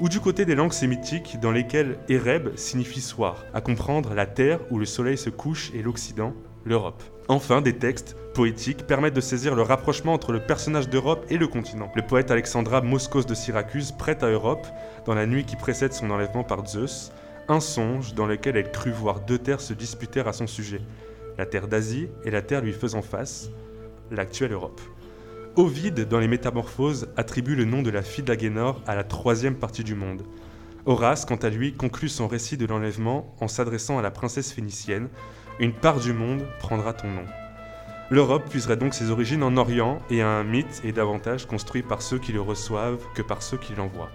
ou 0.00 0.10
du 0.10 0.20
côté 0.20 0.44
des 0.44 0.54
langues 0.54 0.74
sémitiques 0.74 1.38
dans 1.40 1.50
lesquelles 1.50 1.96
Ereb 2.10 2.54
signifie 2.56 3.00
soir, 3.00 3.42
à 3.54 3.62
comprendre 3.62 4.12
la 4.12 4.26
terre 4.26 4.60
où 4.70 4.78
le 4.78 4.84
soleil 4.84 5.16
se 5.16 5.30
couche 5.30 5.70
et 5.72 5.80
l'Occident, 5.80 6.34
l'Europe. 6.66 7.02
Enfin, 7.28 7.62
des 7.62 7.78
textes 7.78 8.16
poétiques 8.34 8.86
permettent 8.86 9.14
de 9.14 9.22
saisir 9.22 9.54
le 9.54 9.62
rapprochement 9.62 10.12
entre 10.12 10.32
le 10.32 10.40
personnage 10.40 10.90
d'Europe 10.90 11.24
et 11.30 11.38
le 11.38 11.46
continent. 11.46 11.90
Le 11.94 12.02
poète 12.02 12.30
Alexandra 12.30 12.82
Moskos 12.82 13.24
de 13.24 13.34
Syracuse 13.34 13.92
prête 13.92 14.22
à 14.22 14.28
Europe, 14.28 14.66
dans 15.06 15.14
la 15.14 15.24
nuit 15.24 15.46
qui 15.46 15.56
précède 15.56 15.94
son 15.94 16.10
enlèvement 16.10 16.44
par 16.44 16.66
Zeus, 16.66 17.12
un 17.48 17.60
songe 17.60 18.14
dans 18.14 18.26
lequel 18.26 18.56
elle 18.56 18.70
crut 18.70 18.92
voir 18.92 19.20
deux 19.20 19.38
terres 19.38 19.60
se 19.60 19.74
disputer 19.74 20.20
à 20.20 20.32
son 20.32 20.46
sujet, 20.46 20.80
la 21.38 21.46
terre 21.46 21.68
d'Asie 21.68 22.08
et 22.24 22.30
la 22.30 22.42
terre 22.42 22.62
lui 22.62 22.72
faisant 22.72 23.02
face, 23.02 23.50
l'actuelle 24.10 24.52
Europe. 24.52 24.80
Ovide, 25.56 26.08
dans 26.08 26.18
les 26.18 26.28
Métamorphoses, 26.28 27.08
attribue 27.16 27.54
le 27.54 27.64
nom 27.64 27.82
de 27.82 27.90
la 27.90 28.02
fille 28.02 28.24
d'Agénor 28.24 28.82
à 28.86 28.94
la 28.94 29.04
troisième 29.04 29.56
partie 29.56 29.84
du 29.84 29.94
monde. 29.94 30.22
Horace, 30.86 31.24
quant 31.24 31.36
à 31.36 31.48
lui, 31.48 31.74
conclut 31.74 32.08
son 32.08 32.28
récit 32.28 32.56
de 32.56 32.66
l'enlèvement 32.66 33.34
en 33.40 33.48
s'adressant 33.48 33.98
à 33.98 34.02
la 34.02 34.10
princesse 34.10 34.52
phénicienne 34.52 35.08
Une 35.60 35.72
part 35.72 36.00
du 36.00 36.12
monde 36.12 36.42
prendra 36.58 36.92
ton 36.92 37.08
nom. 37.08 37.24
L'Europe 38.10 38.50
puiserait 38.50 38.76
donc 38.76 38.94
ses 38.94 39.10
origines 39.10 39.42
en 39.42 39.56
Orient 39.56 40.00
et 40.10 40.22
un 40.22 40.44
mythe 40.44 40.82
est 40.84 40.92
davantage 40.92 41.46
construit 41.46 41.82
par 41.82 42.02
ceux 42.02 42.18
qui 42.18 42.32
le 42.32 42.40
reçoivent 42.40 43.02
que 43.14 43.22
par 43.22 43.42
ceux 43.42 43.56
qui 43.56 43.74
l'envoient. 43.74 44.10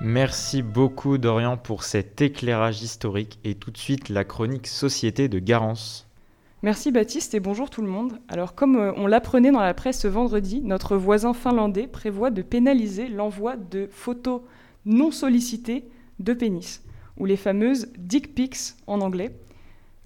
Merci 0.00 0.62
beaucoup 0.62 1.18
Dorian 1.18 1.56
pour 1.56 1.82
cet 1.82 2.22
éclairage 2.22 2.82
historique 2.82 3.40
et 3.42 3.56
tout 3.56 3.72
de 3.72 3.78
suite 3.78 4.08
la 4.10 4.22
chronique 4.22 4.68
Société 4.68 5.28
de 5.28 5.40
Garance. 5.40 6.06
Merci 6.62 6.92
Baptiste 6.92 7.34
et 7.34 7.40
bonjour 7.40 7.68
tout 7.68 7.82
le 7.82 7.88
monde. 7.88 8.20
Alors 8.28 8.54
comme 8.54 8.76
euh, 8.76 8.92
on 8.96 9.08
l'apprenait 9.08 9.50
dans 9.50 9.60
la 9.60 9.74
presse 9.74 10.00
ce 10.00 10.06
vendredi, 10.06 10.60
notre 10.62 10.96
voisin 10.96 11.34
finlandais 11.34 11.88
prévoit 11.88 12.30
de 12.30 12.42
pénaliser 12.42 13.08
l'envoi 13.08 13.56
de 13.56 13.88
photos 13.90 14.42
non 14.86 15.10
sollicitées 15.10 15.84
de 16.20 16.32
pénis, 16.32 16.84
ou 17.16 17.24
les 17.24 17.36
fameuses 17.36 17.88
dick 17.98 18.36
pics 18.36 18.74
en 18.86 19.00
anglais. 19.00 19.32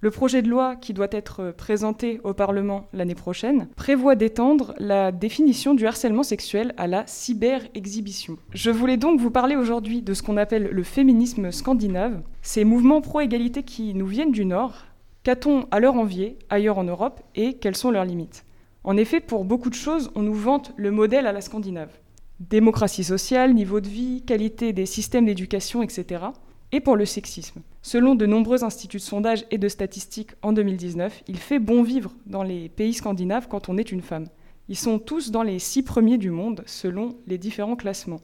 Le 0.05 0.11
projet 0.11 0.43
de 0.43 0.49
loi 0.49 0.75
qui 0.75 0.95
doit 0.95 1.07
être 1.13 1.55
présenté 1.57 2.21
au 2.25 2.35
Parlement 2.35 2.89
l'année 2.93 3.15
prochaine 3.15 3.69
prévoit 3.77 4.17
d'étendre 4.17 4.75
la 4.79 5.13
définition 5.13 5.75
du 5.75 5.87
harcèlement 5.87 6.25
sexuel 6.25 6.75
à 6.77 6.89
la 6.89 7.07
cyber-exhibition. 7.07 8.37
Je 8.53 8.73
voulais 8.73 8.97
donc 8.97 9.21
vous 9.21 9.31
parler 9.31 9.55
aujourd'hui 9.55 10.03
de 10.03 10.13
ce 10.13 10.25
qu'on 10.25 10.39
appelle 10.39 10.71
le 10.73 10.83
féminisme 10.83 11.53
scandinave, 11.53 12.21
ces 12.43 12.65
mouvements 12.65 13.01
pro-égalité 13.01 13.63
qui 13.63 13.95
nous 13.95 14.09
viennent 14.09 14.33
du 14.33 14.45
Nord. 14.45 14.75
Qu'a-t-on 15.23 15.69
à 15.71 15.79
leur 15.79 15.95
envier 15.95 16.37
ailleurs 16.51 16.79
en 16.79 16.85
Europe 16.85 17.21
et 17.37 17.55
quelles 17.59 17.77
sont 17.77 17.93
leurs 17.93 18.05
limites? 18.05 18.45
En 18.83 18.97
effet, 18.97 19.21
pour 19.21 19.45
beaucoup 19.45 19.71
de 19.71 19.77
choses, 19.77 20.11
on 20.17 20.23
nous 20.23 20.35
vante 20.35 20.73
le 20.77 20.91
modèle 20.91 21.29
à 21.29 21.33
la 21.33 21.41
scandinave. 21.41 21.97
Démocratie 22.41 23.05
sociale, 23.05 23.55
niveau 23.55 23.79
de 23.79 23.89
vie, 23.89 24.25
qualité 24.27 24.73
des 24.73 24.87
systèmes 24.87 25.27
d'éducation, 25.27 25.81
etc 25.81 26.25
et 26.73 26.81
pour 26.81 26.97
le 26.97 27.05
sexisme. 27.05 27.61
Selon 27.83 28.15
de 28.15 28.27
nombreux 28.27 28.65
instituts 28.65 28.97
de 28.97 29.03
sondage 29.03 29.45
et 29.51 29.59
de 29.59 29.69
statistiques 29.69 30.33
en 30.43 30.53
2019, 30.53 31.23
il 31.29 31.37
fait 31.37 31.59
bon 31.59 31.83
vivre 31.83 32.13
dans 32.27 32.43
les 32.43 32.69
pays 32.69 32.95
scandinaves 32.95 33.47
quand 33.49 33.69
on 33.69 33.77
est 33.77 33.93
une 33.93 34.03
femme. 34.03 34.27
Ils 34.69 34.77
sont 34.77 34.99
tous 34.99 35.31
dans 35.31 35.43
les 35.43 35.59
six 35.59 35.83
premiers 35.83 36.19
du 36.19 36.31
monde 36.31 36.63
selon 36.67 37.17
les 37.27 37.39
différents 37.39 37.77
classements. 37.77 38.21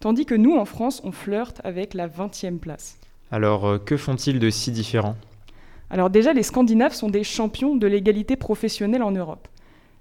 Tandis 0.00 0.26
que 0.26 0.34
nous, 0.34 0.56
en 0.56 0.64
France, 0.64 1.00
on 1.02 1.10
flirte 1.10 1.60
avec 1.64 1.92
la 1.94 2.06
20e 2.06 2.58
place. 2.58 2.98
Alors, 3.32 3.66
euh, 3.66 3.78
que 3.78 3.96
font-ils 3.96 4.38
de 4.38 4.48
si 4.48 4.70
différent 4.70 5.16
Alors 5.90 6.08
déjà, 6.08 6.32
les 6.32 6.44
Scandinaves 6.44 6.94
sont 6.94 7.10
des 7.10 7.24
champions 7.24 7.74
de 7.74 7.86
l'égalité 7.86 8.36
professionnelle 8.36 9.02
en 9.02 9.10
Europe. 9.10 9.48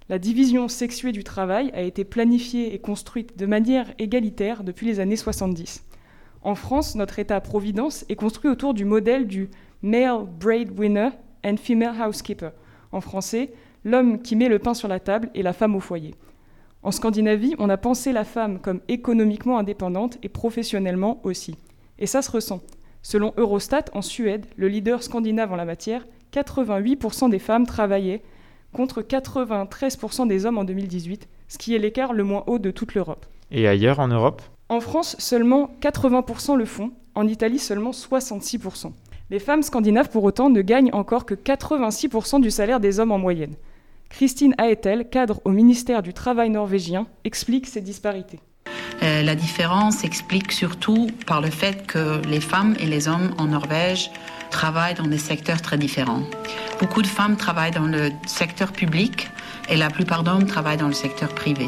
La 0.10 0.20
division 0.20 0.68
sexuée 0.68 1.12
du 1.12 1.24
travail 1.24 1.72
a 1.74 1.82
été 1.82 2.06
planifiée 2.06 2.74
et 2.74 2.80
construite 2.80 3.38
de 3.38 3.46
manière 3.46 3.92
égalitaire 3.98 4.64
depuis 4.64 4.86
les 4.86 5.00
années 5.00 5.18
70. 5.18 5.84
En 6.42 6.56
France, 6.56 6.96
notre 6.96 7.20
État-providence 7.20 8.06
est 8.10 8.16
construit 8.16 8.50
autour 8.50 8.74
du 8.74 8.86
modèle 8.86 9.28
du 9.28 9.50
male 9.82 10.26
breadwinner 10.40 11.10
and 11.46 11.58
female 11.58 11.96
housekeeper. 12.00 12.52
En 12.92 13.02
français, 13.02 13.52
l'homme 13.84 14.22
qui 14.22 14.36
met 14.36 14.50
le 14.50 14.60
pain 14.60 14.74
sur 14.74 14.88
la 14.88 15.00
table 15.00 15.30
et 15.34 15.44
la 15.44 15.54
femme 15.54 15.76
au 15.76 15.80
foyer. 15.80 16.16
En 16.84 16.92
Scandinavie, 16.92 17.56
on 17.60 17.70
a 17.70 17.78
pensé 17.78 18.14
la 18.14 18.24
femme 18.24 18.60
comme 18.60 18.82
économiquement 18.88 19.58
indépendante 19.58 20.18
et 20.24 20.30
professionnellement 20.30 21.20
aussi. 21.24 21.56
Et 22.00 22.06
ça 22.06 22.22
se 22.22 22.32
ressent. 22.32 22.62
Selon 23.02 23.34
Eurostat, 23.38 23.86
en 23.94 24.02
Suède, 24.02 24.46
le 24.56 24.68
leader 24.68 25.04
scandinave 25.04 25.52
en 25.52 25.56
la 25.56 25.66
matière, 25.66 26.06
88% 26.34 27.30
des 27.30 27.40
femmes 27.40 27.66
travaillaient 27.66 28.22
contre 28.74 29.02
93% 29.02 30.28
des 30.28 30.46
hommes 30.46 30.58
en 30.58 30.64
2018, 30.64 31.28
ce 31.48 31.58
qui 31.58 31.74
est 31.74 31.80
l'écart 31.80 32.14
le 32.14 32.24
moins 32.24 32.44
haut 32.48 32.60
de 32.60 32.72
toute 32.72 32.94
l'Europe. 32.94 33.26
Et 33.50 33.68
ailleurs 33.68 34.00
en 34.00 34.10
Europe? 34.10 34.42
En 34.70 34.80
France, 34.82 35.16
seulement 35.20 35.72
80% 35.82 36.56
le 36.56 36.66
font, 36.66 36.92
en 37.16 37.28
Italie 37.28 37.60
seulement 37.60 37.92
66%. 37.92 38.92
Les 39.30 39.40
femmes 39.40 39.64
scandinaves, 39.64 40.10
pour 40.10 40.24
autant, 40.24 40.50
ne 40.50 40.62
gagnent 40.62 40.92
encore 40.94 41.26
que 41.26 41.34
86% 41.34 42.42
du 42.42 42.52
salaire 42.52 42.80
des 42.80 43.00
hommes 43.00 43.12
en 43.12 43.18
moyenne. 43.18 43.56
Christine 44.10 44.56
Aetel, 44.58 45.10
cadre 45.10 45.42
au 45.44 45.50
ministère 45.50 46.02
du 46.02 46.14
Travail 46.14 46.50
norvégien, 46.50 47.08
explique 47.24 47.68
ces 47.68 47.82
disparités. 47.82 48.40
Euh, 49.04 49.22
la 49.22 49.36
différence 49.36 49.98
s'explique 49.98 50.52
surtout 50.52 51.08
par 51.26 51.42
le 51.42 51.50
fait 51.50 51.86
que 51.86 52.22
les 52.28 52.40
femmes 52.40 52.76
et 52.80 52.86
les 52.86 53.08
hommes 53.08 53.34
en 53.38 53.48
Norvège 53.48 54.12
travaillent 54.50 54.96
dans 54.96 55.08
des 55.08 55.18
secteurs 55.18 55.62
très 55.62 55.78
différents. 55.78 56.24
Beaucoup 56.80 57.02
de 57.02 57.08
femmes 57.08 57.36
travaillent 57.36 57.72
dans 57.72 57.88
le 57.88 58.12
secteur 58.26 58.72
public 58.72 59.30
et 59.70 59.76
la 59.76 59.90
plupart 59.90 60.24
d'hommes 60.24 60.46
travaillent 60.46 60.78
dans 60.78 60.88
le 60.88 60.94
secteur 60.94 61.30
privé. 61.36 61.68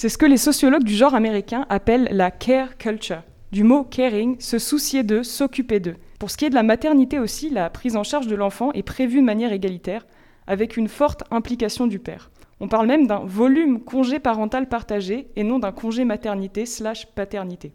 C'est 0.00 0.08
ce 0.08 0.16
que 0.16 0.24
les 0.24 0.38
sociologues 0.38 0.84
du 0.84 0.94
genre 0.94 1.14
américain 1.14 1.66
appellent 1.68 2.08
la 2.10 2.30
care 2.30 2.78
culture. 2.78 3.22
Du 3.52 3.64
mot 3.64 3.84
caring, 3.84 4.40
se 4.40 4.58
soucier 4.58 5.02
d'eux, 5.02 5.22
s'occuper 5.22 5.78
d'eux. 5.78 5.96
Pour 6.18 6.30
ce 6.30 6.38
qui 6.38 6.46
est 6.46 6.48
de 6.48 6.54
la 6.54 6.62
maternité 6.62 7.18
aussi, 7.18 7.50
la 7.50 7.68
prise 7.68 7.96
en 7.96 8.02
charge 8.02 8.26
de 8.26 8.34
l'enfant 8.34 8.72
est 8.72 8.82
prévue 8.82 9.20
de 9.20 9.26
manière 9.26 9.52
égalitaire, 9.52 10.06
avec 10.46 10.78
une 10.78 10.88
forte 10.88 11.24
implication 11.30 11.86
du 11.86 11.98
père. 11.98 12.30
On 12.60 12.68
parle 12.68 12.86
même 12.86 13.06
d'un 13.06 13.18
volume 13.26 13.78
congé 13.78 14.20
parental 14.20 14.70
partagé 14.70 15.28
et 15.36 15.44
non 15.44 15.58
d'un 15.58 15.70
congé 15.70 16.06
maternité 16.06 16.64
slash 16.64 17.04
paternité. 17.14 17.74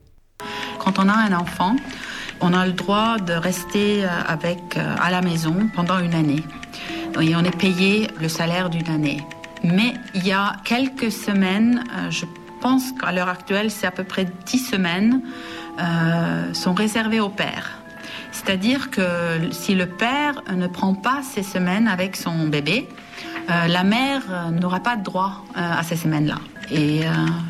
Quand 0.79 0.97
on 0.97 1.07
a 1.07 1.13
un 1.13 1.33
enfant, 1.33 1.75
on 2.41 2.53
a 2.53 2.65
le 2.65 2.73
droit 2.73 3.19
de 3.19 3.33
rester 3.33 4.03
euh, 4.03 4.07
avec, 4.27 4.57
euh, 4.77 4.95
à 4.99 5.11
la 5.11 5.21
maison 5.21 5.55
pendant 5.75 5.99
une 5.99 6.15
année. 6.15 6.41
Et 7.21 7.35
on 7.35 7.43
est 7.43 7.55
payé 7.55 8.07
le 8.19 8.29
salaire 8.29 8.71
d'une 8.71 8.89
année. 8.89 9.19
Mais 9.73 9.95
il 10.13 10.25
y 10.27 10.31
a 10.31 10.57
quelques 10.63 11.11
semaines, 11.11 11.83
euh, 11.97 12.11
je 12.11 12.25
pense 12.61 12.91
qu'à 12.91 13.11
l'heure 13.11 13.29
actuelle, 13.29 13.71
c'est 13.71 13.87
à 13.87 13.91
peu 13.91 14.03
près 14.03 14.25
10 14.45 14.59
semaines, 14.59 15.21
euh, 15.79 16.53
sont 16.53 16.73
réservées 16.73 17.19
au 17.19 17.29
père. 17.29 17.79
C'est-à-dire 18.31 18.91
que 18.91 19.39
si 19.51 19.73
le 19.73 19.87
père 19.87 20.43
ne 20.53 20.67
prend 20.67 20.93
pas 20.93 21.21
ces 21.23 21.41
semaines 21.41 21.87
avec 21.87 22.15
son 22.15 22.47
bébé, 22.47 22.87
euh, 23.49 23.67
la 23.67 23.83
mère 23.83 24.51
n'aura 24.51 24.81
pas 24.81 24.97
de 24.97 25.03
droit 25.03 25.43
à 25.55 25.81
ces 25.83 25.95
semaines-là. 25.95 26.37
Et 26.69 27.01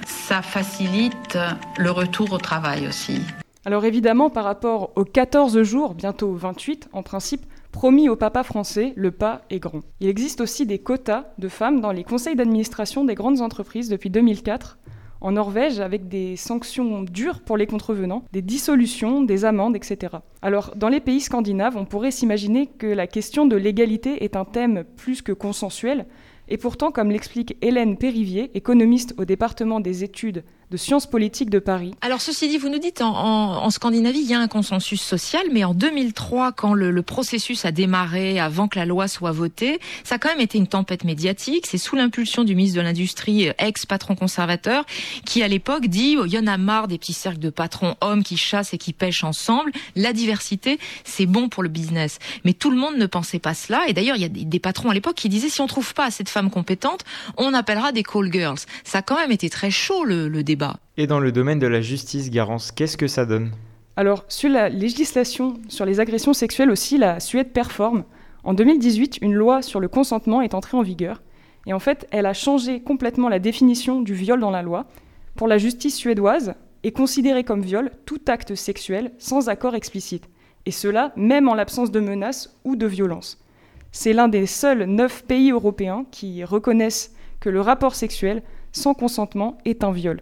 ça 0.05 0.41
facilite 0.41 1.37
le 1.77 1.89
retour 1.89 2.33
au 2.33 2.37
travail 2.37 2.87
aussi. 2.87 3.21
Alors 3.65 3.83
évidemment, 3.85 4.29
par 4.29 4.43
rapport 4.43 4.91
aux 4.95 5.05
14 5.05 5.63
jours, 5.63 5.95
bientôt 5.95 6.33
28 6.33 6.89
en 6.93 7.01
principe, 7.01 7.45
Promis 7.75 8.07
au 8.07 8.15
papa 8.15 8.43
français, 8.43 8.93
le 8.95 9.11
pas 9.11 9.41
est 9.49 9.59
grand. 9.59 9.81
Il 9.99 10.07
existe 10.07 10.39
aussi 10.39 10.65
des 10.65 10.79
quotas 10.79 11.25
de 11.39 11.49
femmes 11.49 11.81
dans 11.81 11.91
les 11.91 12.05
conseils 12.05 12.37
d'administration 12.37 13.03
des 13.03 13.15
grandes 13.15 13.41
entreprises 13.41 13.89
depuis 13.89 14.09
2004 14.09 14.79
en 15.19 15.33
Norvège 15.33 15.81
avec 15.81 16.07
des 16.07 16.37
sanctions 16.37 17.01
dures 17.01 17.41
pour 17.41 17.57
les 17.57 17.67
contrevenants, 17.67 18.23
des 18.31 18.41
dissolutions, 18.41 19.23
des 19.23 19.43
amendes, 19.43 19.75
etc. 19.75 20.13
Alors, 20.41 20.71
dans 20.77 20.87
les 20.87 21.01
pays 21.01 21.19
scandinaves, 21.19 21.75
on 21.75 21.83
pourrait 21.83 22.11
s'imaginer 22.11 22.67
que 22.67 22.87
la 22.87 23.07
question 23.07 23.45
de 23.45 23.57
l'égalité 23.57 24.23
est 24.23 24.37
un 24.37 24.45
thème 24.45 24.85
plus 24.95 25.21
que 25.21 25.33
consensuel, 25.33 26.05
et 26.47 26.57
pourtant, 26.57 26.91
comme 26.91 27.11
l'explique 27.11 27.57
Hélène 27.61 27.97
Périvier, 27.97 28.51
économiste 28.53 29.15
au 29.17 29.25
département 29.25 29.81
des 29.81 30.05
études 30.05 30.45
de 30.71 30.77
sciences 30.77 31.05
politiques 31.05 31.49
de 31.49 31.59
Paris. 31.59 31.93
Alors 32.01 32.21
ceci 32.21 32.47
dit, 32.47 32.57
vous 32.57 32.69
nous 32.69 32.79
dites 32.79 33.01
en, 33.01 33.15
en, 33.15 33.63
en, 33.63 33.69
Scandinavie, 33.69 34.19
il 34.19 34.29
y 34.29 34.33
a 34.33 34.39
un 34.39 34.47
consensus 34.47 35.01
social, 35.01 35.43
mais 35.51 35.63
en 35.63 35.73
2003, 35.73 36.51
quand 36.53 36.73
le, 36.73 36.91
le, 36.91 37.01
processus 37.01 37.65
a 37.65 37.71
démarré, 37.71 38.39
avant 38.39 38.67
que 38.67 38.79
la 38.79 38.85
loi 38.85 39.07
soit 39.07 39.31
votée, 39.31 39.79
ça 40.03 40.15
a 40.15 40.17
quand 40.17 40.29
même 40.29 40.41
été 40.41 40.57
une 40.57 40.67
tempête 40.67 41.03
médiatique. 41.03 41.67
C'est 41.67 41.77
sous 41.77 41.95
l'impulsion 41.95 42.43
du 42.43 42.55
ministre 42.55 42.77
de 42.77 42.81
l'Industrie, 42.81 43.49
ex-patron 43.59 44.15
conservateur, 44.15 44.85
qui 45.25 45.43
à 45.43 45.47
l'époque 45.47 45.87
dit 45.87 46.17
oh, 46.19 46.25
il 46.25 46.33
y 46.33 46.39
en 46.39 46.47
a 46.47 46.57
marre 46.57 46.87
des 46.87 46.97
petits 46.97 47.13
cercles 47.13 47.39
de 47.39 47.49
patrons 47.49 47.95
hommes 48.01 48.23
qui 48.23 48.37
chassent 48.37 48.73
et 48.73 48.77
qui 48.77 48.93
pêchent 48.93 49.23
ensemble. 49.23 49.71
La 49.95 50.13
diversité, 50.13 50.79
c'est 51.03 51.27
bon 51.27 51.47
pour 51.47 51.61
le 51.61 51.69
business. 51.69 52.17
Mais 52.43 52.53
tout 52.53 52.71
le 52.71 52.77
monde 52.77 52.97
ne 52.97 53.05
pensait 53.05 53.39
pas 53.39 53.53
cela. 53.53 53.87
Et 53.87 53.93
d'ailleurs, 53.93 54.15
il 54.15 54.21
y 54.21 54.25
a 54.25 54.29
des, 54.29 54.45
des 54.45 54.59
patrons 54.59 54.89
à 54.89 54.93
l'époque 54.93 55.15
qui 55.15 55.29
disaient 55.29 55.49
si 55.49 55.61
on 55.61 55.67
trouve 55.67 55.93
pas 55.93 56.05
assez 56.05 56.23
de 56.23 56.29
femmes 56.29 56.49
compétentes, 56.49 57.03
on 57.37 57.53
appellera 57.53 57.91
des 57.91 58.03
call 58.03 58.31
girls. 58.31 58.59
Ça 58.83 58.99
a 58.99 59.01
quand 59.03 59.17
même 59.17 59.31
été 59.31 59.49
très 59.49 59.69
chaud 59.69 60.03
le, 60.05 60.27
le 60.27 60.43
débat. 60.43 60.54
Et 60.97 61.07
dans 61.07 61.19
le 61.19 61.31
domaine 61.31 61.59
de 61.59 61.67
la 61.67 61.81
justice, 61.81 62.29
Garance, 62.29 62.71
qu'est-ce 62.71 62.97
que 62.97 63.07
ça 63.07 63.25
donne? 63.25 63.51
Alors, 63.97 64.25
sur 64.27 64.49
la 64.49 64.69
législation 64.69 65.55
sur 65.69 65.85
les 65.85 65.99
agressions 65.99 66.33
sexuelles 66.33 66.69
aussi, 66.69 66.97
la 66.97 67.19
Suède 67.19 67.51
performe. 67.51 68.03
En 68.43 68.53
2018, 68.53 69.19
une 69.21 69.33
loi 69.33 69.61
sur 69.61 69.79
le 69.79 69.87
consentement 69.87 70.41
est 70.41 70.53
entrée 70.53 70.77
en 70.77 70.81
vigueur. 70.81 71.21
Et 71.65 71.73
en 71.73 71.79
fait, 71.79 72.07
elle 72.11 72.25
a 72.25 72.33
changé 72.33 72.81
complètement 72.81 73.29
la 73.29 73.39
définition 73.39 74.01
du 74.01 74.13
viol 74.13 74.39
dans 74.39 74.51
la 74.51 74.61
loi. 74.61 74.85
Pour 75.35 75.47
la 75.47 75.57
justice 75.57 75.95
suédoise, 75.95 76.53
est 76.83 76.91
considéré 76.91 77.43
comme 77.43 77.61
viol 77.61 77.89
tout 78.05 78.21
acte 78.27 78.53
sexuel 78.53 79.11
sans 79.17 79.49
accord 79.49 79.73
explicite. 79.73 80.29
Et 80.67 80.71
cela 80.71 81.11
même 81.15 81.47
en 81.47 81.55
l'absence 81.55 81.91
de 81.91 81.99
menaces 81.99 82.55
ou 82.63 82.75
de 82.75 82.85
violence. 82.85 83.39
C'est 83.91 84.13
l'un 84.13 84.27
des 84.27 84.45
seuls 84.45 84.83
neuf 84.83 85.23
pays 85.23 85.51
européens 85.51 86.05
qui 86.11 86.43
reconnaissent 86.43 87.15
que 87.39 87.49
le 87.49 87.61
rapport 87.61 87.95
sexuel 87.95 88.43
sans 88.71 88.93
consentement 88.93 89.57
est 89.65 89.83
un 89.83 89.91
viol. 89.91 90.21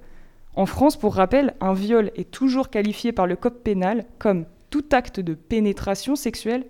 En 0.55 0.65
France, 0.65 0.97
pour 0.97 1.15
rappel, 1.15 1.55
un 1.61 1.73
viol 1.73 2.11
est 2.15 2.29
toujours 2.29 2.69
qualifié 2.69 3.11
par 3.11 3.25
le 3.25 3.35
Code 3.35 3.63
pénal 3.63 4.05
comme 4.19 4.45
tout 4.69 4.85
acte 4.91 5.19
de 5.19 5.33
pénétration 5.33 6.15
sexuelle, 6.15 6.65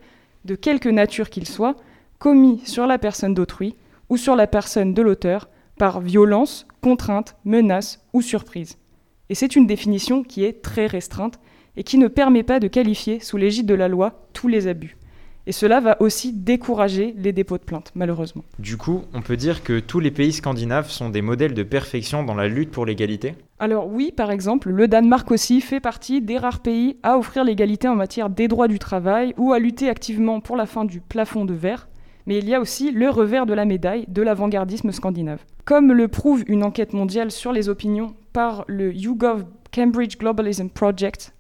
de 0.46 0.56
quelque 0.56 0.90
nature 0.90 1.30
qu'il 1.30 1.48
soit, 1.48 1.76
commis 2.20 2.62
sur 2.66 2.88
la 2.88 2.98
personne 2.98 3.34
d'autrui 3.34 3.76
ou 4.10 4.18
sur 4.18 4.36
la 4.36 4.48
personne 4.48 4.94
de 4.94 5.02
l'auteur 5.02 5.50
par 5.78 6.00
violence, 6.00 6.66
contrainte, 6.82 7.36
menace 7.44 8.06
ou 8.14 8.22
surprise. 8.22 8.78
Et 9.30 9.36
c'est 9.36 9.56
une 9.56 9.68
définition 9.68 10.24
qui 10.24 10.46
est 10.46 10.62
très 10.62 10.86
restreinte 10.86 11.40
et 11.76 11.84
qui 11.84 11.98
ne 11.98 12.08
permet 12.08 12.44
pas 12.44 12.60
de 12.60 12.68
qualifier 12.68 13.20
sous 13.20 13.38
l'égide 13.38 13.66
de 13.66 13.74
la 13.74 13.88
loi 13.88 14.28
tous 14.34 14.48
les 14.48 14.68
abus. 14.68 14.96
Et 15.46 15.52
cela 15.52 15.82
va 15.82 16.02
aussi 16.02 16.32
décourager 16.32 17.14
les 17.18 17.34
dépôts 17.34 17.58
de 17.58 17.64
plainte, 17.64 17.92
malheureusement. 17.96 18.46
Du 18.60 18.78
coup, 18.78 19.02
on 19.14 19.22
peut 19.22 19.36
dire 19.36 19.62
que 19.62 19.80
tous 19.80 20.00
les 20.00 20.12
pays 20.12 20.32
scandinaves 20.32 20.90
sont 20.90 21.10
des 21.10 21.22
modèles 21.22 21.54
de 21.54 21.64
perfection 21.64 22.24
dans 22.24 22.36
la 22.36 22.48
lutte 22.48 22.72
pour 22.72 22.86
l'égalité? 22.86 23.36
Alors 23.60 23.88
oui, 23.88 24.14
par 24.16 24.32
exemple, 24.32 24.70
le 24.70 24.88
Danemark 24.88 25.30
aussi 25.32 25.60
fait 25.60 25.82
partie 25.82 26.22
des 26.22 26.38
rares 26.38 26.62
pays 26.62 26.98
à 27.04 27.18
offrir 27.18 27.44
l'égalité 27.44 27.90
en 27.90 27.96
matière 27.96 28.30
des 28.30 28.48
droits 28.48 28.70
du 28.70 28.80
travail 28.80 29.34
ou 29.38 29.52
à 29.52 29.60
lutter 29.60 29.90
activement 29.90 30.40
pour 30.40 30.56
la 30.56 30.66
fin 30.66 30.86
du 30.86 31.02
plafond 31.02 31.44
de 31.44 31.54
verre. 31.54 31.90
Mais 32.26 32.38
il 32.38 32.48
y 32.48 32.56
a 32.56 32.62
aussi 32.62 32.92
le 32.92 33.10
revers 33.10 33.46
de 33.46 33.54
la 33.54 33.66
médaille 33.66 34.06
de 34.08 34.22
l'avant-gardisme 34.22 34.94
scandinave. 34.94 35.44
Comme 35.66 35.92
le 35.92 36.08
prouve 36.08 36.46
une 36.48 36.64
enquête 36.64 36.94
mondiale 36.94 37.32
sur 37.32 37.52
les 37.52 37.68
opinions 37.68 38.16
par 38.32 38.64
le 38.68 38.94
YouGov 38.94 39.44
Cambridge 39.74 40.18
Globalism 40.18 40.70
Project, 40.70 41.34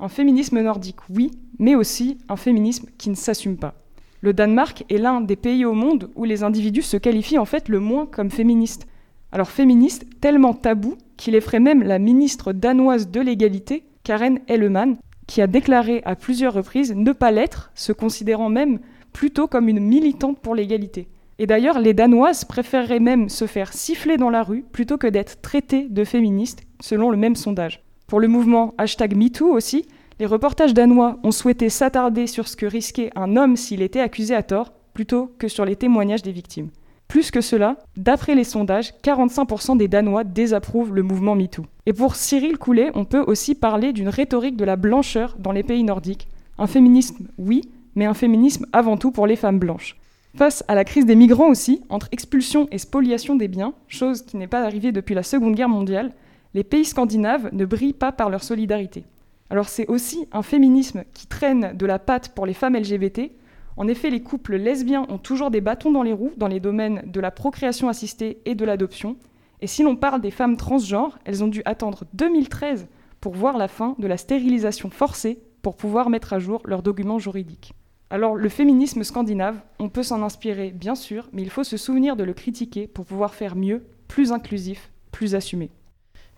un 0.00 0.08
féminisme 0.08 0.60
nordique, 0.60 0.96
oui, 1.10 1.30
mais 1.58 1.74
aussi 1.74 2.18
un 2.28 2.36
féminisme 2.36 2.88
qui 2.98 3.10
ne 3.10 3.14
s'assume 3.14 3.56
pas. 3.56 3.74
Le 4.20 4.32
Danemark 4.32 4.84
est 4.88 4.98
l'un 4.98 5.20
des 5.20 5.36
pays 5.36 5.64
au 5.64 5.72
monde 5.72 6.10
où 6.14 6.24
les 6.24 6.44
individus 6.44 6.82
se 6.82 6.96
qualifient 6.96 7.38
en 7.38 7.44
fait 7.44 7.68
le 7.68 7.80
moins 7.80 8.06
comme 8.06 8.30
féministes. 8.30 8.86
Alors 9.32 9.50
féministe 9.50 10.06
tellement 10.20 10.54
tabou 10.54 10.96
qu'il 11.16 11.34
effraie 11.34 11.60
même 11.60 11.82
la 11.82 11.98
ministre 11.98 12.52
danoise 12.52 13.10
de 13.10 13.20
l'égalité, 13.20 13.84
Karen 14.04 14.38
Ellemann, 14.46 14.96
qui 15.26 15.40
a 15.42 15.46
déclaré 15.46 16.02
à 16.04 16.14
plusieurs 16.14 16.54
reprises 16.54 16.94
ne 16.94 17.12
pas 17.12 17.30
l'être, 17.30 17.72
se 17.74 17.92
considérant 17.92 18.48
même 18.48 18.78
plutôt 19.12 19.46
comme 19.46 19.68
une 19.68 19.80
militante 19.80 20.38
pour 20.38 20.54
l'égalité. 20.54 21.08
Et 21.38 21.46
d'ailleurs, 21.46 21.80
les 21.80 21.94
Danoises 21.94 22.44
préféreraient 22.44 23.00
même 23.00 23.28
se 23.28 23.46
faire 23.46 23.72
siffler 23.72 24.16
dans 24.16 24.30
la 24.30 24.42
rue 24.42 24.62
plutôt 24.62 24.98
que 24.98 25.06
d'être 25.06 25.40
traitées 25.40 25.88
de 25.88 26.04
féministes, 26.04 26.62
selon 26.80 27.10
le 27.10 27.16
même 27.16 27.36
sondage. 27.36 27.82
Pour 28.06 28.20
le 28.20 28.28
mouvement 28.28 28.74
hashtag 28.78 29.16
MeToo 29.16 29.50
aussi, 29.52 29.86
les 30.18 30.26
reportages 30.26 30.74
danois 30.74 31.18
ont 31.22 31.30
souhaité 31.30 31.68
s'attarder 31.68 32.26
sur 32.26 32.48
ce 32.48 32.56
que 32.56 32.66
risquait 32.66 33.10
un 33.16 33.36
homme 33.36 33.56
s'il 33.56 33.82
était 33.82 34.00
accusé 34.00 34.34
à 34.34 34.42
tort, 34.42 34.72
plutôt 34.94 35.32
que 35.38 35.48
sur 35.48 35.64
les 35.64 35.76
témoignages 35.76 36.22
des 36.22 36.32
victimes. 36.32 36.70
Plus 37.08 37.30
que 37.30 37.42
cela, 37.42 37.76
d'après 37.96 38.34
les 38.34 38.44
sondages, 38.44 38.94
45% 39.04 39.76
des 39.76 39.88
Danois 39.88 40.24
désapprouvent 40.24 40.94
le 40.94 41.02
mouvement 41.02 41.34
MeToo. 41.34 41.66
Et 41.84 41.92
pour 41.92 42.16
Cyril 42.16 42.56
Coulet, 42.56 42.90
on 42.94 43.04
peut 43.04 43.22
aussi 43.26 43.54
parler 43.54 43.92
d'une 43.92 44.08
rhétorique 44.08 44.56
de 44.56 44.64
la 44.64 44.76
blancheur 44.76 45.36
dans 45.38 45.52
les 45.52 45.62
pays 45.62 45.84
nordiques. 45.84 46.28
Un 46.56 46.66
féminisme, 46.66 47.28
oui, 47.36 47.62
mais 47.96 48.06
un 48.06 48.14
féminisme 48.14 48.66
avant 48.72 48.96
tout 48.96 49.10
pour 49.10 49.26
les 49.26 49.36
femmes 49.36 49.58
blanches. 49.58 49.96
Face 50.34 50.64
à 50.68 50.74
la 50.74 50.84
crise 50.84 51.04
des 51.04 51.14
migrants 51.14 51.50
aussi, 51.50 51.82
entre 51.90 52.08
expulsion 52.12 52.66
et 52.70 52.78
spoliation 52.78 53.36
des 53.36 53.48
biens, 53.48 53.74
chose 53.88 54.22
qui 54.22 54.38
n'est 54.38 54.46
pas 54.46 54.62
arrivée 54.62 54.90
depuis 54.90 55.14
la 55.14 55.22
Seconde 55.22 55.54
Guerre 55.54 55.68
mondiale, 55.68 56.12
les 56.54 56.64
pays 56.64 56.86
scandinaves 56.86 57.50
ne 57.52 57.66
brillent 57.66 57.92
pas 57.92 58.12
par 58.12 58.30
leur 58.30 58.42
solidarité. 58.42 59.04
Alors 59.52 59.68
c'est 59.68 59.86
aussi 59.88 60.26
un 60.32 60.40
féminisme 60.40 61.04
qui 61.12 61.26
traîne 61.26 61.76
de 61.76 61.84
la 61.84 61.98
patte 61.98 62.30
pour 62.30 62.46
les 62.46 62.54
femmes 62.54 62.74
LGBT. 62.74 63.32
En 63.76 63.86
effet, 63.86 64.08
les 64.08 64.22
couples 64.22 64.56
lesbiens 64.56 65.04
ont 65.10 65.18
toujours 65.18 65.50
des 65.50 65.60
bâtons 65.60 65.90
dans 65.92 66.02
les 66.02 66.14
roues 66.14 66.32
dans 66.38 66.48
les 66.48 66.58
domaines 66.58 67.02
de 67.04 67.20
la 67.20 67.30
procréation 67.30 67.90
assistée 67.90 68.40
et 68.46 68.54
de 68.54 68.64
l'adoption. 68.64 69.18
Et 69.60 69.66
si 69.66 69.82
l'on 69.82 69.94
parle 69.94 70.22
des 70.22 70.30
femmes 70.30 70.56
transgenres, 70.56 71.18
elles 71.26 71.44
ont 71.44 71.48
dû 71.48 71.60
attendre 71.66 72.04
2013 72.14 72.88
pour 73.20 73.34
voir 73.34 73.58
la 73.58 73.68
fin 73.68 73.94
de 73.98 74.06
la 74.06 74.16
stérilisation 74.16 74.88
forcée 74.88 75.38
pour 75.60 75.76
pouvoir 75.76 76.08
mettre 76.08 76.32
à 76.32 76.38
jour 76.38 76.62
leurs 76.64 76.82
documents 76.82 77.18
juridiques. 77.18 77.74
Alors 78.08 78.36
le 78.36 78.48
féminisme 78.48 79.04
scandinave, 79.04 79.60
on 79.78 79.90
peut 79.90 80.02
s'en 80.02 80.22
inspirer 80.22 80.70
bien 80.70 80.94
sûr, 80.94 81.28
mais 81.34 81.42
il 81.42 81.50
faut 81.50 81.62
se 81.62 81.76
souvenir 81.76 82.16
de 82.16 82.24
le 82.24 82.32
critiquer 82.32 82.86
pour 82.86 83.04
pouvoir 83.04 83.34
faire 83.34 83.54
mieux, 83.54 83.84
plus 84.08 84.32
inclusif, 84.32 84.90
plus 85.10 85.34
assumé. 85.34 85.70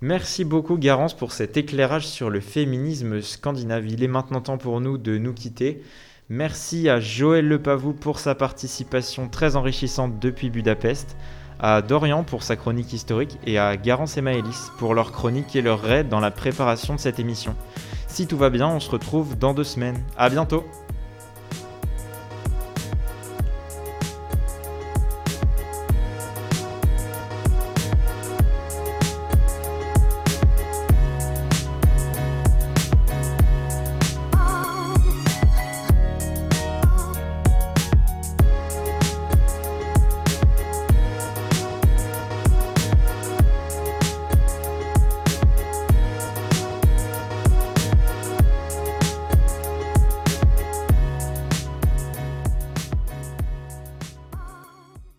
Merci 0.00 0.44
beaucoup 0.44 0.76
Garance 0.76 1.14
pour 1.14 1.32
cet 1.32 1.56
éclairage 1.56 2.06
sur 2.06 2.28
le 2.28 2.40
féminisme 2.40 3.22
scandinave. 3.22 3.86
Il 3.86 4.02
est 4.02 4.08
maintenant 4.08 4.40
temps 4.40 4.58
pour 4.58 4.80
nous 4.80 4.98
de 4.98 5.18
nous 5.18 5.32
quitter. 5.32 5.82
Merci 6.28 6.88
à 6.88 7.00
Joël 7.00 7.46
Lepavou 7.46 7.92
pour 7.92 8.18
sa 8.18 8.34
participation 8.34 9.28
très 9.28 9.56
enrichissante 9.56 10.18
depuis 10.18 10.50
Budapest, 10.50 11.16
à 11.60 11.80
Dorian 11.80 12.24
pour 12.24 12.42
sa 12.42 12.56
chronique 12.56 12.92
historique 12.92 13.38
et 13.46 13.58
à 13.58 13.76
Garance 13.76 14.16
et 14.16 14.20
Maëlys 14.20 14.72
pour 14.78 14.94
leur 14.94 15.12
chronique 15.12 15.54
et 15.54 15.62
leur 15.62 15.80
raid 15.80 16.08
dans 16.08 16.20
la 16.20 16.30
préparation 16.30 16.94
de 16.96 17.00
cette 17.00 17.20
émission. 17.20 17.54
Si 18.08 18.26
tout 18.26 18.36
va 18.36 18.50
bien, 18.50 18.68
on 18.68 18.80
se 18.80 18.90
retrouve 18.90 19.38
dans 19.38 19.54
deux 19.54 19.64
semaines. 19.64 20.02
À 20.16 20.28
bientôt 20.28 20.64